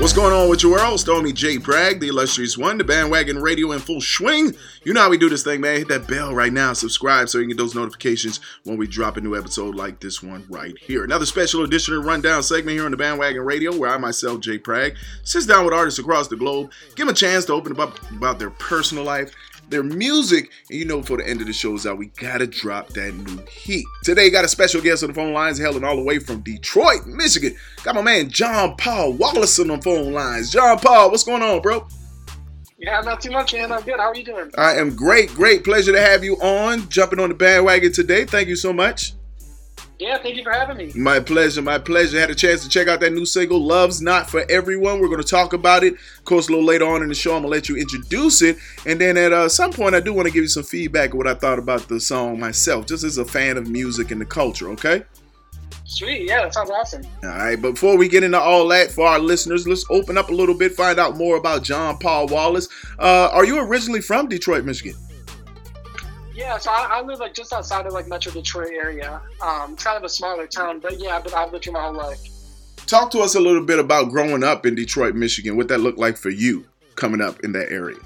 What's 0.00 0.12
going 0.12 0.32
on 0.32 0.50
with 0.50 0.62
your 0.62 0.72
world? 0.72 0.98
Stormy 0.98 1.32
J. 1.32 1.56
Bragg, 1.56 2.00
the 2.00 2.08
illustrious 2.08 2.58
one, 2.58 2.78
the 2.78 2.84
bandwagon 2.84 3.40
radio 3.40 3.72
in 3.72 3.78
full 3.78 4.00
swing. 4.00 4.52
You 4.82 4.92
know 4.92 5.00
how 5.00 5.08
we 5.08 5.16
do 5.16 5.28
this 5.28 5.44
thing, 5.44 5.60
man. 5.60 5.78
Hit 5.78 5.88
that 5.88 6.08
bell 6.08 6.34
right 6.34 6.52
now. 6.52 6.72
Subscribe 6.72 7.28
so 7.28 7.38
you 7.38 7.44
can 7.44 7.50
get 7.50 7.58
those 7.58 7.76
notifications 7.76 8.40
when 8.64 8.76
we 8.76 8.86
drop 8.86 9.16
a 9.16 9.20
new 9.20 9.36
episode 9.36 9.76
like 9.76 10.00
this 10.00 10.22
one 10.22 10.44
right 10.50 10.76
here. 10.78 11.04
Another 11.04 11.24
special 11.24 11.62
edition 11.62 11.94
of 11.94 12.04
Rundown 12.04 12.42
segment 12.42 12.76
here 12.76 12.84
on 12.84 12.90
the 12.90 12.96
bandwagon 12.96 13.42
radio, 13.42 13.74
where 13.74 13.88
I 13.88 13.96
myself, 13.96 14.40
Jay 14.40 14.58
Bragg, 14.58 14.96
sits 15.22 15.46
down 15.46 15.64
with 15.64 15.72
artists 15.72 16.00
across 16.00 16.28
the 16.28 16.36
globe, 16.36 16.72
give 16.96 17.06
them 17.06 17.14
a 17.14 17.16
chance 17.16 17.44
to 17.46 17.52
open 17.52 17.78
up 17.80 17.98
about 18.10 18.38
their 18.38 18.50
personal 18.50 19.04
life, 19.04 19.32
their 19.68 19.82
music, 19.82 20.50
and 20.70 20.78
you 20.78 20.84
know 20.84 21.00
before 21.00 21.18
the 21.18 21.28
end 21.28 21.40
of 21.40 21.46
the 21.46 21.52
show 21.52 21.74
is 21.74 21.86
out, 21.86 21.98
we 21.98 22.06
gotta 22.06 22.46
drop 22.46 22.88
that 22.90 23.14
new 23.14 23.42
heat. 23.50 23.86
Today, 24.02 24.30
got 24.30 24.44
a 24.44 24.48
special 24.48 24.80
guest 24.80 25.02
on 25.02 25.08
the 25.08 25.14
phone 25.14 25.32
lines, 25.32 25.58
hailing 25.58 25.84
all 25.84 25.96
the 25.96 26.02
way 26.02 26.18
from 26.18 26.40
Detroit, 26.40 27.06
Michigan. 27.06 27.54
Got 27.82 27.94
my 27.94 28.02
man 28.02 28.30
Jon 28.30 28.76
Paul 28.76 29.12
Wallace 29.14 29.58
on 29.58 29.68
the 29.68 29.80
phone 29.80 30.12
lines. 30.12 30.50
Jon 30.50 30.78
Paul, 30.78 31.10
what's 31.10 31.24
going 31.24 31.42
on, 31.42 31.60
bro? 31.62 31.86
Yeah, 32.78 33.00
not 33.00 33.20
too 33.20 33.30
much, 33.30 33.54
man. 33.54 33.72
I'm 33.72 33.82
good. 33.82 33.98
How 33.98 34.10
are 34.10 34.16
you 34.16 34.24
doing? 34.24 34.50
I 34.58 34.74
am 34.76 34.94
great, 34.94 35.30
great 35.30 35.64
pleasure 35.64 35.92
to 35.92 36.00
have 36.00 36.22
you 36.22 36.36
on, 36.36 36.88
jumping 36.88 37.20
on 37.20 37.30
the 37.30 37.34
bandwagon 37.34 37.92
today. 37.92 38.24
Thank 38.24 38.48
you 38.48 38.56
so 38.56 38.72
much. 38.72 39.14
Yeah, 39.98 40.18
thank 40.18 40.36
you 40.36 40.42
for 40.42 40.50
having 40.50 40.76
me. 40.76 40.92
My 40.94 41.20
pleasure, 41.20 41.62
my 41.62 41.78
pleasure. 41.78 42.18
Had 42.18 42.30
a 42.30 42.34
chance 42.34 42.62
to 42.64 42.68
check 42.68 42.88
out 42.88 43.00
that 43.00 43.12
new 43.12 43.24
single, 43.24 43.60
Love's 43.60 44.02
Not 44.02 44.28
For 44.28 44.44
Everyone. 44.50 44.98
We're 44.98 45.08
going 45.08 45.22
to 45.22 45.28
talk 45.28 45.52
about 45.52 45.84
it. 45.84 45.94
Of 45.94 46.24
course, 46.24 46.48
a 46.48 46.50
little 46.50 46.66
later 46.66 46.86
on 46.86 47.02
in 47.02 47.08
the 47.08 47.14
show, 47.14 47.36
I'm 47.36 47.42
going 47.42 47.52
to 47.52 47.56
let 47.56 47.68
you 47.68 47.76
introduce 47.76 48.42
it. 48.42 48.58
And 48.86 49.00
then 49.00 49.16
at 49.16 49.32
uh, 49.32 49.48
some 49.48 49.70
point, 49.70 49.94
I 49.94 50.00
do 50.00 50.12
want 50.12 50.26
to 50.26 50.34
give 50.34 50.42
you 50.42 50.48
some 50.48 50.64
feedback 50.64 51.10
of 51.10 51.18
what 51.18 51.28
I 51.28 51.34
thought 51.34 51.60
about 51.60 51.86
the 51.86 52.00
song 52.00 52.40
myself, 52.40 52.86
just 52.86 53.04
as 53.04 53.18
a 53.18 53.24
fan 53.24 53.56
of 53.56 53.68
music 53.68 54.10
and 54.10 54.20
the 54.20 54.26
culture, 54.26 54.68
okay? 54.70 55.04
Sweet. 55.84 56.28
Yeah, 56.28 56.42
that 56.42 56.54
sounds 56.54 56.70
awesome. 56.70 57.02
All 57.22 57.28
right, 57.28 57.60
but 57.60 57.72
before 57.72 57.96
we 57.96 58.08
get 58.08 58.24
into 58.24 58.40
all 58.40 58.66
that 58.68 58.90
for 58.90 59.06
our 59.06 59.20
listeners, 59.20 59.68
let's 59.68 59.84
open 59.90 60.18
up 60.18 60.28
a 60.28 60.34
little 60.34 60.56
bit, 60.56 60.72
find 60.72 60.98
out 60.98 61.16
more 61.16 61.36
about 61.36 61.62
Jon 61.62 61.98
Paul 61.98 62.26
Wallace. 62.26 62.68
Uh, 62.98 63.28
are 63.32 63.44
you 63.44 63.60
originally 63.60 64.00
from 64.00 64.28
Detroit, 64.28 64.64
Michigan? 64.64 64.96
Yeah, 66.34 66.58
so 66.58 66.70
I, 66.70 66.88
I 66.90 67.02
live 67.02 67.20
like 67.20 67.32
just 67.32 67.52
outside 67.52 67.86
of 67.86 67.92
like 67.92 68.08
Metro 68.08 68.32
Detroit 68.32 68.72
area. 68.72 69.20
Um, 69.40 69.74
it's 69.74 69.84
kind 69.84 69.96
of 69.96 70.02
a 70.02 70.08
smaller 70.08 70.46
town, 70.46 70.80
but 70.80 70.98
yeah, 70.98 71.20
but 71.20 71.32
I've 71.32 71.52
lived 71.52 71.64
here 71.64 71.72
my 71.72 71.82
whole 71.82 71.94
life. 71.94 72.20
Talk 72.86 73.10
to 73.12 73.20
us 73.20 73.34
a 73.34 73.40
little 73.40 73.64
bit 73.64 73.78
about 73.78 74.10
growing 74.10 74.42
up 74.42 74.66
in 74.66 74.74
Detroit, 74.74 75.14
Michigan. 75.14 75.56
What 75.56 75.68
that 75.68 75.78
looked 75.78 75.98
like 75.98 76.16
for 76.16 76.30
you 76.30 76.66
coming 76.96 77.20
up 77.20 77.40
in 77.40 77.52
that 77.52 77.70
area. 77.70 77.98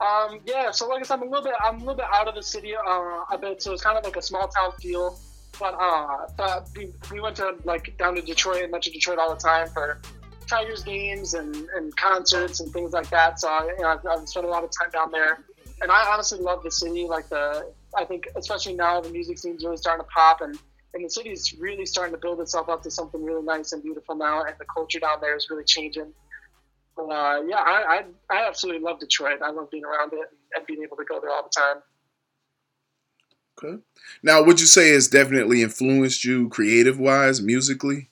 Um, 0.00 0.40
yeah, 0.46 0.70
so 0.70 0.88
like 0.88 1.00
I 1.00 1.02
said, 1.02 1.14
I'm 1.14 1.22
a 1.22 1.26
little 1.26 1.44
bit, 1.44 1.54
I'm 1.62 1.76
a 1.76 1.78
little 1.78 1.96
bit 1.96 2.06
out 2.12 2.26
of 2.26 2.34
the 2.34 2.42
city. 2.42 2.74
Uh, 2.74 3.24
a 3.30 3.38
bit, 3.38 3.60
so 3.60 3.72
it's 3.72 3.82
kind 3.82 3.98
of 3.98 4.04
like 4.04 4.16
a 4.16 4.22
small 4.22 4.48
town 4.48 4.72
feel. 4.80 5.18
But 5.58 5.76
uh, 5.78 6.26
but 6.38 6.68
we, 6.76 6.90
we 7.12 7.20
went 7.20 7.36
to 7.36 7.56
like 7.64 7.96
down 7.98 8.14
to 8.14 8.22
Detroit 8.22 8.62
and 8.62 8.72
Metro 8.72 8.92
Detroit 8.92 9.18
all 9.18 9.34
the 9.34 9.40
time 9.40 9.68
for 9.68 10.00
Tigers 10.46 10.82
games 10.82 11.34
and, 11.34 11.54
and 11.76 11.94
concerts 11.96 12.60
and 12.60 12.72
things 12.72 12.92
like 12.92 13.10
that. 13.10 13.40
So 13.40 13.48
I, 13.48 13.74
you 13.76 13.82
know, 13.82 13.88
I've, 13.88 14.06
I've 14.06 14.28
spent 14.28 14.46
a 14.46 14.48
lot 14.48 14.64
of 14.64 14.70
time 14.70 14.90
down 14.90 15.10
there, 15.10 15.44
and 15.80 15.90
I 15.90 16.12
honestly 16.12 16.38
love 16.38 16.62
the 16.62 16.70
city. 16.70 17.06
Like 17.06 17.28
the, 17.28 17.72
I 17.96 18.04
think 18.04 18.28
especially 18.36 18.74
now 18.74 19.00
the 19.00 19.10
music 19.10 19.38
scene's 19.38 19.64
really 19.64 19.76
starting 19.76 20.04
to 20.04 20.08
pop, 20.08 20.40
and 20.40 20.58
and 20.94 21.04
the 21.04 21.10
city's 21.10 21.54
really 21.58 21.86
starting 21.86 22.14
to 22.14 22.20
build 22.20 22.40
itself 22.40 22.68
up 22.68 22.82
to 22.82 22.90
something 22.90 23.22
really 23.22 23.44
nice 23.44 23.72
and 23.72 23.82
beautiful 23.82 24.14
now, 24.14 24.42
and 24.42 24.54
the 24.58 24.66
culture 24.74 25.00
down 25.00 25.18
there 25.20 25.36
is 25.36 25.48
really 25.50 25.64
changing. 25.64 26.12
But 26.96 27.04
uh, 27.04 27.42
yeah, 27.46 27.60
I, 27.60 28.04
I 28.30 28.36
I 28.36 28.48
absolutely 28.48 28.82
love 28.82 29.00
Detroit. 29.00 29.40
I 29.42 29.50
love 29.50 29.70
being 29.70 29.84
around 29.84 30.12
it 30.12 30.28
and 30.54 30.66
being 30.66 30.82
able 30.82 30.96
to 30.96 31.04
go 31.04 31.20
there 31.20 31.30
all 31.30 31.42
the 31.42 31.60
time. 31.60 31.82
Okay. 33.62 33.82
Now, 34.22 34.42
would 34.42 34.60
you 34.60 34.66
say 34.66 34.90
it's 34.90 35.08
definitely 35.08 35.62
influenced 35.62 36.24
you 36.24 36.48
creative 36.48 36.98
wise, 36.98 37.42
musically? 37.42 38.09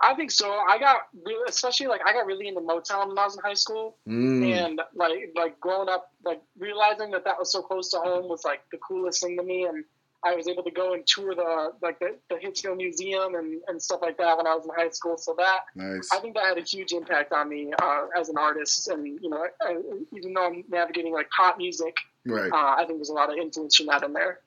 I 0.00 0.14
think 0.14 0.30
so. 0.30 0.50
I 0.50 0.78
got 0.78 1.02
really, 1.24 1.44
especially 1.48 1.86
like 1.86 2.00
I 2.06 2.12
got 2.12 2.26
really 2.26 2.48
into 2.48 2.60
Motown 2.60 3.08
when 3.08 3.18
I 3.18 3.24
was 3.24 3.36
in 3.36 3.42
high 3.42 3.54
school, 3.54 3.96
Mm. 4.08 4.44
and 4.46 4.80
like 4.94 5.32
like 5.34 5.60
growing 5.60 5.88
up, 5.88 6.12
like 6.24 6.42
realizing 6.58 7.10
that 7.12 7.24
that 7.24 7.38
was 7.38 7.50
so 7.52 7.62
close 7.62 7.90
to 7.90 7.98
home 7.98 8.28
was 8.28 8.44
like 8.44 8.60
the 8.72 8.78
coolest 8.78 9.22
thing 9.22 9.36
to 9.36 9.42
me, 9.42 9.64
and 9.64 9.84
I 10.26 10.34
was 10.34 10.48
able 10.48 10.62
to 10.62 10.70
go 10.70 10.94
and 10.94 11.06
tour 11.06 11.34
the 11.34 11.72
like 11.82 11.98
the, 12.00 12.16
the 12.30 12.36
Hitsville 12.36 12.76
Museum 12.76 13.34
and, 13.34 13.60
and 13.68 13.80
stuff 13.82 14.00
like 14.02 14.16
that 14.18 14.36
when 14.36 14.46
I 14.46 14.54
was 14.54 14.64
in 14.64 14.70
high 14.74 14.90
school. 14.90 15.16
So 15.18 15.34
that 15.38 15.60
Nice. 15.74 16.08
I 16.12 16.18
think 16.18 16.34
that 16.34 16.44
had 16.46 16.58
a 16.58 16.62
huge 16.62 16.92
impact 16.92 17.32
on 17.32 17.48
me 17.48 17.72
uh, 17.80 18.06
as 18.18 18.28
an 18.30 18.36
artist, 18.38 18.88
and 18.88 19.06
you 19.06 19.28
know, 19.30 19.46
I, 19.62 19.76
even 20.16 20.32
though 20.34 20.46
I'm 20.46 20.64
navigating 20.68 21.12
like 21.12 21.28
pop 21.30 21.56
music, 21.58 21.96
Right. 22.26 22.50
uh, 22.50 22.76
I 22.78 22.84
think 22.86 22.98
there's 22.98 23.10
a 23.10 23.14
lot 23.14 23.30
of 23.30 23.36
influence 23.38 23.76
from 23.76 23.86
that 23.86 24.02
in 24.02 24.12
there. 24.14 24.40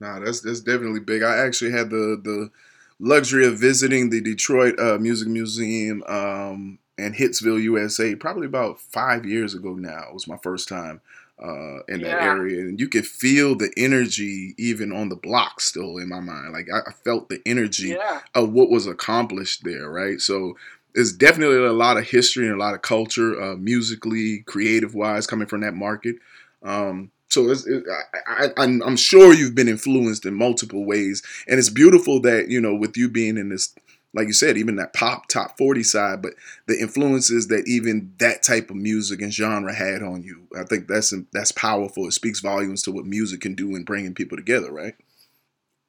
Nah, 0.00 0.20
that's 0.20 0.40
that's 0.40 0.60
definitely 0.60 1.00
big. 1.00 1.22
I 1.22 1.38
actually 1.38 1.72
had 1.72 1.90
the 1.90 2.20
the 2.22 2.50
luxury 2.98 3.46
of 3.46 3.58
visiting 3.58 4.10
the 4.10 4.20
Detroit 4.20 4.78
uh, 4.78 4.98
Music 4.98 5.28
Museum 5.28 6.02
um, 6.08 6.78
and 6.96 7.14
Hitsville, 7.14 7.62
USA, 7.62 8.14
probably 8.14 8.46
about 8.46 8.80
five 8.80 9.24
years 9.24 9.54
ago. 9.54 9.74
Now 9.74 10.04
it 10.08 10.14
was 10.14 10.26
my 10.28 10.38
first 10.42 10.68
time 10.68 11.00
uh, 11.42 11.82
in 11.88 12.00
that 12.02 12.18
Yeah. 12.18 12.34
area, 12.34 12.60
and 12.62 12.80
you 12.80 12.88
could 12.88 13.06
feel 13.06 13.54
the 13.54 13.72
energy 13.76 14.54
even 14.58 14.92
on 14.92 15.08
the 15.08 15.16
block 15.16 15.60
still 15.60 15.98
in 15.98 16.08
my 16.08 16.20
mind. 16.20 16.52
Like 16.52 16.68
I, 16.72 16.90
felt 17.04 17.28
the 17.28 17.40
energy 17.46 17.90
Yeah, 17.90 18.20
of 18.34 18.52
what 18.52 18.70
was 18.70 18.86
accomplished 18.86 19.62
there, 19.64 19.88
right? 19.90 20.20
So 20.20 20.56
there's 20.94 21.12
definitely 21.12 21.58
a 21.58 21.72
lot 21.72 21.96
of 21.96 22.08
history 22.08 22.46
and 22.46 22.54
a 22.56 22.58
lot 22.58 22.74
of 22.74 22.82
culture, 22.82 23.40
uh, 23.40 23.56
musically, 23.56 24.40
creative 24.40 24.94
wise, 24.94 25.26
coming 25.26 25.46
from 25.46 25.60
that 25.60 25.74
market. 25.74 26.16
Um, 26.62 27.12
so 27.28 27.50
it, 27.50 27.84
I, 28.26 28.48
I'm 28.56 28.96
sure 28.96 29.34
you've 29.34 29.54
been 29.54 29.68
influenced 29.68 30.24
in 30.24 30.34
multiple 30.34 30.84
ways, 30.84 31.22
and 31.46 31.58
it's 31.58 31.68
beautiful 31.70 32.20
that 32.22 32.48
you 32.48 32.60
know 32.60 32.74
with 32.74 32.96
you 32.96 33.08
being 33.08 33.36
in 33.36 33.50
this, 33.50 33.74
like 34.14 34.26
you 34.26 34.32
said, 34.32 34.56
even 34.56 34.76
that 34.76 34.94
pop 34.94 35.28
top 35.28 35.58
40 35.58 35.82
side, 35.82 36.22
but 36.22 36.34
the 36.66 36.80
influences 36.80 37.48
that 37.48 37.64
even 37.66 38.14
that 38.18 38.42
type 38.42 38.70
of 38.70 38.76
music 38.76 39.20
and 39.20 39.32
genre 39.32 39.74
had 39.74 40.02
on 40.02 40.22
you. 40.22 40.48
I 40.58 40.64
think 40.64 40.88
that's 40.88 41.12
that's 41.32 41.52
powerful. 41.52 42.06
It 42.06 42.12
speaks 42.12 42.40
volumes 42.40 42.82
to 42.82 42.92
what 42.92 43.04
music 43.04 43.42
can 43.42 43.54
do 43.54 43.76
in 43.76 43.84
bringing 43.84 44.14
people 44.14 44.36
together, 44.36 44.72
right? 44.72 44.94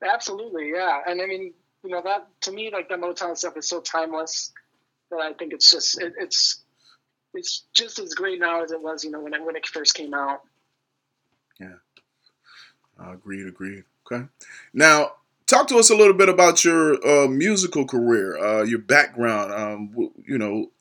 absolutely. 0.03 0.71
Yeah, 0.73 0.99
and 1.07 1.21
I 1.21 1.25
mean, 1.25 1.53
you 1.83 1.89
know, 1.89 2.01
that 2.03 2.27
to 2.41 2.51
me, 2.51 2.69
like 2.71 2.89
the 2.89 2.95
Motown 2.95 3.37
stuff 3.37 3.57
is 3.57 3.67
so 3.67 3.81
timeless 3.81 4.51
that 5.11 5.19
I 5.19 5.33
think 5.33 5.53
it's 5.53 5.71
just 5.71 6.01
it, 6.01 6.13
it's 6.19 6.63
it's 7.33 7.65
just 7.73 7.99
as 7.99 8.13
great 8.13 8.39
now 8.39 8.63
as 8.63 8.71
it 8.71 8.81
was, 8.81 9.03
you 9.03 9.11
know, 9.11 9.21
when 9.21 9.33
it 9.33 9.43
when 9.43 9.55
it 9.55 9.67
first 9.67 9.93
came 9.93 10.13
out. 10.13 10.41
Uh, 13.01 13.11
agreed, 13.13 13.47
agreed. 13.47 13.83
Okay. 14.11 14.25
Now, 14.73 15.13
talk 15.47 15.67
to 15.67 15.77
us 15.77 15.89
a 15.89 15.95
little 15.95 16.13
bit 16.13 16.29
about 16.29 16.63
your 16.63 16.95
uh, 17.07 17.27
musical 17.27 17.85
career, 17.85 18.37
uh, 18.37 18.63
your 18.63 18.79
background. 18.79 19.53
Um, 19.53 20.11
you 20.25 20.37
know, 20.37 20.71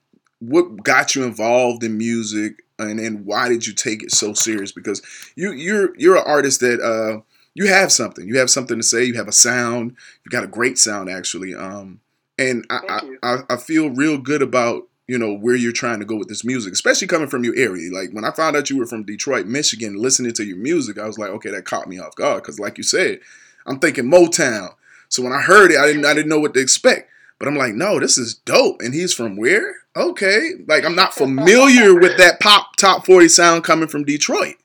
what 0.40 0.82
got 0.82 1.14
you 1.14 1.24
involved 1.24 1.84
in 1.84 1.98
music, 1.98 2.64
and, 2.78 3.00
and 3.00 3.24
why 3.26 3.48
did 3.48 3.66
you 3.66 3.74
take 3.74 4.02
it 4.02 4.12
so 4.12 4.32
serious? 4.32 4.72
Because 4.72 5.02
you 5.36 5.52
you're 5.52 5.96
you're 5.96 6.16
an 6.16 6.24
artist 6.26 6.60
that 6.60 6.80
uh, 6.80 7.22
you 7.54 7.68
have 7.68 7.92
something. 7.92 8.26
You 8.26 8.38
have 8.38 8.50
something 8.50 8.76
to 8.76 8.82
say. 8.82 9.04
You 9.04 9.14
have 9.14 9.28
a 9.28 9.32
sound. 9.32 9.96
You 10.24 10.30
got 10.30 10.44
a 10.44 10.48
great 10.48 10.78
sound, 10.78 11.10
actually. 11.10 11.54
Um, 11.54 12.00
and 12.38 12.64
I, 12.70 13.00
I, 13.22 13.38
I 13.50 13.56
feel 13.56 13.90
real 13.90 14.16
good 14.16 14.42
about 14.42 14.87
you 15.08 15.18
know 15.18 15.34
where 15.34 15.56
you're 15.56 15.72
trying 15.72 15.98
to 15.98 16.04
go 16.04 16.16
with 16.16 16.28
this 16.28 16.44
music, 16.44 16.72
especially 16.72 17.08
coming 17.08 17.28
from 17.28 17.42
your 17.42 17.56
area. 17.56 17.90
Like 17.90 18.10
when 18.12 18.24
I 18.24 18.30
found 18.30 18.54
out 18.56 18.68
you 18.70 18.76
were 18.76 18.86
from 18.86 19.04
Detroit, 19.04 19.46
Michigan, 19.46 19.96
listening 19.96 20.34
to 20.34 20.44
your 20.44 20.58
music, 20.58 20.98
I 20.98 21.06
was 21.06 21.18
like, 21.18 21.30
okay, 21.30 21.50
that 21.50 21.64
caught 21.64 21.88
me 21.88 21.98
off 21.98 22.14
guard 22.14 22.42
because, 22.42 22.60
like 22.60 22.76
you 22.76 22.84
said, 22.84 23.20
I'm 23.66 23.80
thinking 23.80 24.04
Motown. 24.04 24.74
So 25.08 25.22
when 25.22 25.32
I 25.32 25.40
heard 25.40 25.72
it, 25.72 25.78
I 25.78 25.86
didn't 25.86 26.04
I 26.04 26.12
didn't 26.14 26.28
know 26.28 26.38
what 26.38 26.54
to 26.54 26.60
expect. 26.60 27.10
But 27.38 27.48
I'm 27.48 27.56
like, 27.56 27.74
no, 27.74 27.98
this 27.98 28.18
is 28.18 28.34
dope. 28.34 28.80
And 28.80 28.92
he's 28.92 29.14
from 29.14 29.36
where? 29.36 29.76
Okay, 29.96 30.52
like 30.66 30.84
I'm 30.84 30.94
not 30.94 31.14
familiar 31.14 31.94
with 31.94 32.18
that 32.18 32.38
pop 32.40 32.76
top 32.76 33.06
40 33.06 33.28
sound 33.28 33.64
coming 33.64 33.88
from 33.88 34.04
Detroit. 34.04 34.56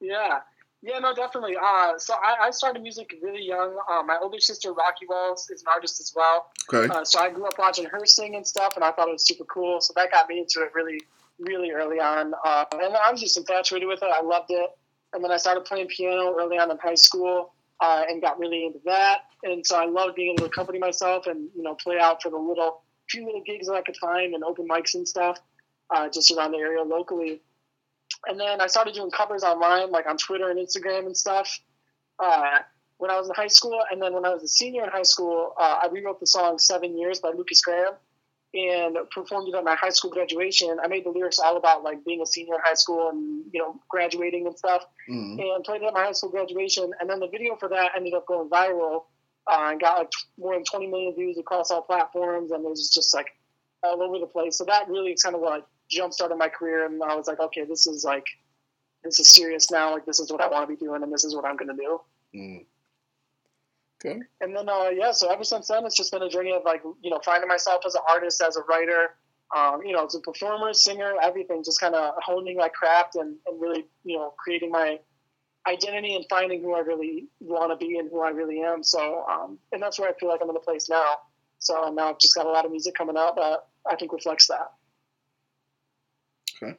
Yeah, 0.00 0.40
yeah, 0.86 1.00
no, 1.00 1.12
definitely. 1.12 1.56
Uh, 1.60 1.98
so 1.98 2.14
I, 2.14 2.46
I, 2.46 2.50
started 2.52 2.80
music 2.80 3.16
really 3.20 3.42
young. 3.42 3.76
Uh, 3.90 4.04
my 4.04 4.18
older 4.22 4.38
sister, 4.38 4.72
Rocky 4.72 5.04
Wells, 5.08 5.50
is 5.50 5.62
an 5.62 5.66
artist 5.74 6.00
as 6.00 6.12
well. 6.14 6.52
Okay. 6.72 6.92
Uh, 6.92 7.04
so 7.04 7.18
I 7.18 7.28
grew 7.30 7.44
up 7.44 7.58
watching 7.58 7.86
her 7.86 8.06
sing 8.06 8.36
and 8.36 8.46
stuff, 8.46 8.74
and 8.76 8.84
I 8.84 8.92
thought 8.92 9.08
it 9.08 9.12
was 9.12 9.26
super 9.26 9.44
cool. 9.44 9.80
So 9.80 9.92
that 9.96 10.12
got 10.12 10.28
me 10.28 10.38
into 10.38 10.62
it 10.62 10.70
really, 10.74 11.00
really 11.40 11.72
early 11.72 11.98
on. 11.98 12.34
Uh, 12.44 12.64
and 12.74 12.94
I 12.94 13.10
was 13.10 13.20
just 13.20 13.36
infatuated 13.36 13.88
with 13.88 14.00
it. 14.00 14.08
I 14.12 14.22
loved 14.22 14.50
it. 14.50 14.70
And 15.12 15.24
then 15.24 15.32
I 15.32 15.38
started 15.38 15.64
playing 15.64 15.88
piano 15.88 16.36
early 16.38 16.56
on 16.56 16.70
in 16.70 16.78
high 16.78 16.94
school 16.94 17.54
uh, 17.80 18.04
and 18.08 18.22
got 18.22 18.38
really 18.38 18.66
into 18.66 18.78
that. 18.84 19.22
And 19.42 19.66
so 19.66 19.76
I 19.76 19.86
loved 19.86 20.14
being 20.14 20.30
able 20.30 20.44
to 20.44 20.44
accompany 20.44 20.78
myself 20.78 21.26
and 21.26 21.48
you 21.56 21.62
know 21.62 21.74
play 21.74 21.98
out 21.98 22.22
for 22.22 22.30
the 22.30 22.38
little 22.38 22.82
few 23.10 23.24
little 23.24 23.42
gigs 23.42 23.66
that 23.66 23.74
I 23.74 23.82
could 23.82 23.96
find 23.96 24.34
and 24.34 24.44
open 24.44 24.68
mics 24.68 24.94
and 24.94 25.06
stuff 25.06 25.38
uh, 25.90 26.08
just 26.08 26.30
around 26.30 26.52
the 26.52 26.58
area 26.58 26.82
locally 26.82 27.40
and 28.26 28.38
then 28.38 28.60
I 28.60 28.66
started 28.66 28.94
doing 28.94 29.10
covers 29.10 29.42
online, 29.42 29.90
like 29.90 30.06
on 30.06 30.16
Twitter 30.16 30.50
and 30.50 30.58
Instagram 30.58 31.06
and 31.06 31.16
stuff. 31.16 31.58
Uh, 32.18 32.58
when 32.98 33.10
I 33.10 33.18
was 33.18 33.28
in 33.28 33.34
high 33.34 33.48
school, 33.48 33.80
and 33.90 34.00
then 34.00 34.14
when 34.14 34.24
I 34.24 34.32
was 34.32 34.42
a 34.42 34.48
senior 34.48 34.84
in 34.84 34.90
high 34.90 35.02
school, 35.02 35.52
uh, 35.58 35.80
I 35.82 35.88
rewrote 35.92 36.20
the 36.20 36.26
song 36.26 36.58
Seven 36.58 36.96
Years 36.98 37.20
by 37.20 37.30
Lukas 37.30 37.60
Graham 37.60 37.92
and 38.54 38.96
performed 39.10 39.48
it 39.48 39.54
at 39.54 39.64
my 39.64 39.74
high 39.74 39.90
school 39.90 40.10
graduation. 40.10 40.78
I 40.82 40.86
made 40.86 41.04
the 41.04 41.10
lyrics 41.10 41.38
all 41.38 41.56
about 41.56 41.82
like 41.82 42.04
being 42.04 42.22
a 42.22 42.26
senior 42.26 42.54
in 42.54 42.60
high 42.64 42.74
school 42.74 43.10
and 43.10 43.44
you 43.52 43.60
know 43.60 43.78
graduating 43.88 44.46
and 44.46 44.56
stuff, 44.56 44.84
mm-hmm. 45.08 45.38
and 45.38 45.64
played 45.64 45.82
it 45.82 45.86
at 45.86 45.94
my 45.94 46.04
high 46.04 46.12
school 46.12 46.30
graduation. 46.30 46.90
And 47.00 47.10
then 47.10 47.20
the 47.20 47.28
video 47.28 47.56
for 47.56 47.68
that 47.68 47.92
ended 47.96 48.14
up 48.14 48.26
going 48.26 48.48
viral 48.48 49.04
uh, 49.46 49.68
and 49.70 49.80
got 49.80 49.98
like 49.98 50.10
more 50.38 50.54
than 50.54 50.64
20 50.64 50.86
million 50.86 51.14
views 51.14 51.38
across 51.38 51.70
all 51.70 51.82
platforms, 51.82 52.50
and 52.50 52.64
it 52.64 52.68
was 52.68 52.90
just 52.92 53.14
like 53.14 53.28
all 53.82 54.02
over 54.02 54.18
the 54.18 54.26
place. 54.26 54.56
So 54.56 54.64
that 54.64 54.88
really 54.88 55.12
is 55.12 55.22
kind 55.22 55.34
of 55.34 55.42
what 55.42 55.68
jump 55.90 56.12
started 56.12 56.36
my 56.36 56.48
career, 56.48 56.86
and 56.86 57.02
I 57.02 57.14
was 57.14 57.26
like, 57.26 57.40
okay, 57.40 57.64
this 57.64 57.86
is 57.86 58.04
like 58.04 58.26
this 59.04 59.20
is 59.20 59.30
serious 59.30 59.70
now. 59.70 59.92
Like 59.92 60.04
this 60.04 60.20
is 60.20 60.30
what 60.30 60.40
I 60.40 60.48
want 60.48 60.68
to 60.68 60.74
be 60.74 60.78
doing, 60.78 61.02
and 61.02 61.12
this 61.12 61.24
is 61.24 61.34
what 61.34 61.44
I'm 61.44 61.56
going 61.56 61.68
to 61.68 61.82
do. 61.82 62.00
Mm. 62.34 62.66
Okay. 64.04 64.20
And 64.40 64.54
then 64.54 64.68
uh, 64.68 64.90
yeah, 64.90 65.12
so 65.12 65.30
ever 65.30 65.44
since 65.44 65.68
then, 65.68 65.86
it's 65.86 65.96
just 65.96 66.12
been 66.12 66.22
a 66.22 66.28
journey 66.28 66.52
of 66.52 66.62
like 66.64 66.82
you 67.02 67.10
know 67.10 67.20
finding 67.24 67.48
myself 67.48 67.82
as 67.86 67.94
an 67.94 68.02
artist, 68.08 68.42
as 68.42 68.56
a 68.56 68.62
writer, 68.62 69.16
um, 69.56 69.80
you 69.84 69.92
know, 69.92 70.04
as 70.04 70.14
a 70.14 70.20
performer, 70.20 70.74
singer, 70.74 71.14
everything. 71.22 71.62
Just 71.64 71.80
kind 71.80 71.94
of 71.94 72.14
honing 72.22 72.56
my 72.56 72.68
craft 72.68 73.16
and, 73.16 73.36
and 73.46 73.60
really 73.60 73.86
you 74.04 74.18
know 74.18 74.34
creating 74.38 74.70
my 74.70 74.98
identity 75.66 76.14
and 76.14 76.24
finding 76.28 76.62
who 76.62 76.74
I 76.74 76.80
really 76.80 77.26
want 77.40 77.72
to 77.72 77.76
be 77.76 77.98
and 77.98 78.08
who 78.10 78.20
I 78.20 78.30
really 78.30 78.60
am. 78.60 78.82
So 78.82 79.24
um, 79.30 79.58
and 79.72 79.82
that's 79.82 79.98
where 79.98 80.08
I 80.08 80.12
feel 80.18 80.28
like 80.28 80.40
I'm 80.42 80.50
in 80.50 80.56
a 80.56 80.60
place 80.60 80.88
now. 80.88 81.16
So 81.58 81.90
now 81.90 82.10
I've 82.10 82.18
just 82.18 82.34
got 82.34 82.46
a 82.46 82.50
lot 82.50 82.64
of 82.64 82.70
music 82.70 82.94
coming 82.94 83.16
out 83.16 83.36
that 83.36 83.66
I 83.90 83.96
think 83.96 84.12
reflects 84.12 84.46
that. 84.48 84.72
Okay. 86.62 86.76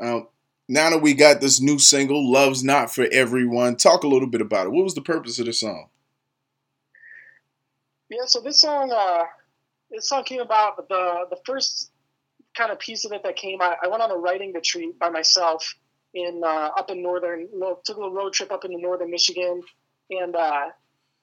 Um, 0.00 0.28
now 0.68 0.90
that 0.90 1.02
we 1.02 1.14
got 1.14 1.40
this 1.40 1.60
new 1.60 1.78
single, 1.78 2.30
Love's 2.30 2.64
Not 2.64 2.94
for 2.94 3.06
Everyone, 3.10 3.76
talk 3.76 4.04
a 4.04 4.08
little 4.08 4.28
bit 4.28 4.40
about 4.40 4.66
it. 4.66 4.70
What 4.70 4.84
was 4.84 4.94
the 4.94 5.02
purpose 5.02 5.38
of 5.38 5.46
the 5.46 5.52
song? 5.52 5.88
Yeah, 8.08 8.24
so 8.26 8.40
this 8.40 8.60
song, 8.60 8.90
uh, 8.92 9.24
this 9.90 10.08
song 10.08 10.24
came 10.24 10.40
about 10.40 10.88
the 10.88 11.26
the 11.30 11.38
first 11.44 11.90
kind 12.56 12.72
of 12.72 12.78
piece 12.78 13.04
of 13.04 13.12
it 13.12 13.22
that 13.22 13.36
came. 13.36 13.60
I, 13.60 13.76
I 13.82 13.88
went 13.88 14.02
on 14.02 14.10
a 14.10 14.16
writing 14.16 14.52
retreat 14.52 14.98
by 14.98 15.10
myself 15.10 15.74
in 16.14 16.42
uh, 16.44 16.70
up 16.76 16.90
in 16.90 17.02
northern, 17.02 17.48
took 17.84 17.96
a 17.96 18.00
little 18.00 18.14
road 18.14 18.32
trip 18.32 18.50
up 18.50 18.64
into 18.64 18.80
northern 18.80 19.10
Michigan, 19.10 19.62
and 20.10 20.34
uh, 20.34 20.66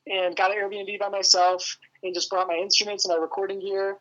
and 0.05 0.35
got 0.35 0.51
an 0.51 0.57
Airbnb 0.57 0.99
by 0.99 1.09
myself, 1.09 1.77
and 2.03 2.13
just 2.13 2.29
brought 2.29 2.47
my 2.47 2.55
instruments 2.55 3.05
and 3.05 3.15
my 3.15 3.21
recording 3.21 3.59
gear, 3.59 3.97